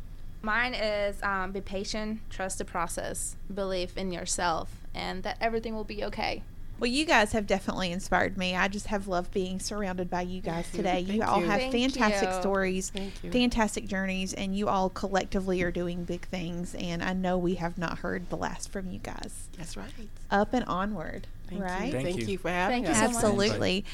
Mine 0.41 0.75
is 0.75 1.21
um, 1.25 1.51
be 1.51 1.61
patient, 1.61 2.21
trust 2.31 2.59
the 2.59 2.65
process, 2.65 3.35
believe 3.53 3.99
in 3.99 4.13
yourself, 4.13 4.71
and 4.95 5.25
that 5.25 5.37
everything 5.41 5.75
will 5.75 5.83
be 5.83 6.05
okay. 6.05 6.45
Well, 6.79 6.91
you 6.91 7.07
guys 7.07 7.33
have 7.33 7.47
definitely 7.47 7.91
inspired 7.91 8.37
me. 8.37 8.55
I 8.55 8.69
just 8.69 8.89
have 8.89 9.09
loved 9.09 9.33
being 9.33 9.61
surrounded 9.61 10.11
by 10.11 10.23
you 10.23 10.41
guys 10.41 10.67
mm-hmm. 10.67 10.77
today. 10.77 11.01
you 11.01 11.23
all 11.23 11.41
you. 11.41 11.47
have 11.47 11.61
Thank 11.61 11.73
fantastic 11.73 12.29
you. 12.29 12.41
stories, 12.41 12.93
fantastic 13.31 13.87
journeys, 13.87 14.35
and 14.35 14.57
you 14.57 14.69
all 14.69 14.91
collectively 14.91 15.63
are 15.63 15.71
doing 15.71 16.05
big 16.05 16.27
things. 16.27 16.75
And 16.75 17.03
I 17.03 17.15
know 17.15 17.39
we 17.39 17.55
have 17.55 17.79
not 17.79 17.99
heard 17.99 18.29
the 18.29 18.37
last 18.37 18.71
from 18.71 18.91
you 18.91 18.99
guys. 18.99 19.49
That's 19.57 19.77
right. 19.77 19.91
Up 20.31 20.53
and 20.53 20.65
onward, 20.67 21.27
Thank 21.49 21.63
right? 21.63 21.87
you. 21.87 21.93
Thank 21.93 22.07
Thank 22.07 22.21
you. 22.21 22.27
you 22.27 22.39
for 22.39 22.49
having 22.49 22.85
Thank 22.85 22.87
you 22.87 22.93
us. 22.93 22.99
so 22.99 23.07
much. 23.07 23.15
Absolutely. 23.15 23.85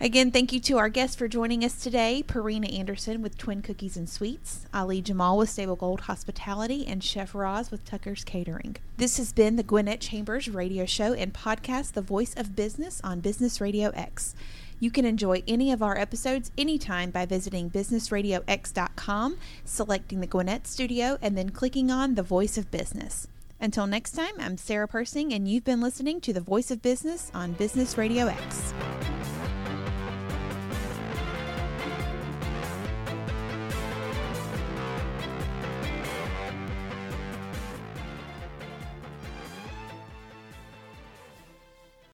Again, 0.00 0.30
thank 0.30 0.52
you 0.52 0.60
to 0.60 0.78
our 0.78 0.88
guests 0.88 1.16
for 1.16 1.26
joining 1.28 1.64
us 1.64 1.82
today 1.82 2.22
Pierina 2.26 2.72
Anderson 2.76 3.22
with 3.22 3.38
Twin 3.38 3.62
Kookies 3.62 3.96
and 3.96 4.08
Sweets, 4.08 4.66
Ali 4.72 5.00
Jamal 5.00 5.38
with 5.38 5.48
Stablegold 5.48 6.00
Hospitality, 6.00 6.86
and 6.86 7.02
Chef 7.02 7.34
Roz 7.34 7.70
with 7.70 7.84
Tucker's 7.84 8.24
Catering. 8.24 8.76
This 8.96 9.16
has 9.16 9.32
been 9.32 9.56
the 9.56 9.62
Gwinnett 9.62 10.00
Chambers 10.00 10.48
radio 10.48 10.84
show 10.84 11.12
and 11.14 11.32
podcast, 11.32 11.92
The 11.92 12.02
Voice 12.02 12.34
of 12.36 12.54
Business 12.54 13.00
on 13.02 13.20
Business 13.20 13.60
Radio 13.60 13.90
X. 13.90 14.34
You 14.80 14.90
can 14.92 15.04
enjoy 15.04 15.42
any 15.48 15.72
of 15.72 15.82
our 15.82 15.98
episodes 15.98 16.52
anytime 16.56 17.10
by 17.10 17.26
visiting 17.26 17.68
businessradiox.com, 17.70 19.38
selecting 19.64 20.20
the 20.20 20.26
Gwinnett 20.26 20.66
studio, 20.68 21.18
and 21.20 21.36
then 21.36 21.50
clicking 21.50 21.90
on 21.90 22.14
The 22.14 22.22
Voice 22.22 22.56
of 22.56 22.70
Business. 22.70 23.26
Until 23.60 23.88
next 23.88 24.12
time, 24.12 24.34
I'm 24.38 24.56
Sarah 24.56 24.86
Persing, 24.86 25.32
and 25.32 25.48
you've 25.48 25.64
been 25.64 25.80
listening 25.80 26.20
to 26.20 26.32
the 26.32 26.40
Voice 26.40 26.70
of 26.70 26.80
Business 26.80 27.32
on 27.34 27.52
Business 27.52 27.98
Radio 27.98 28.26
X. 28.26 28.72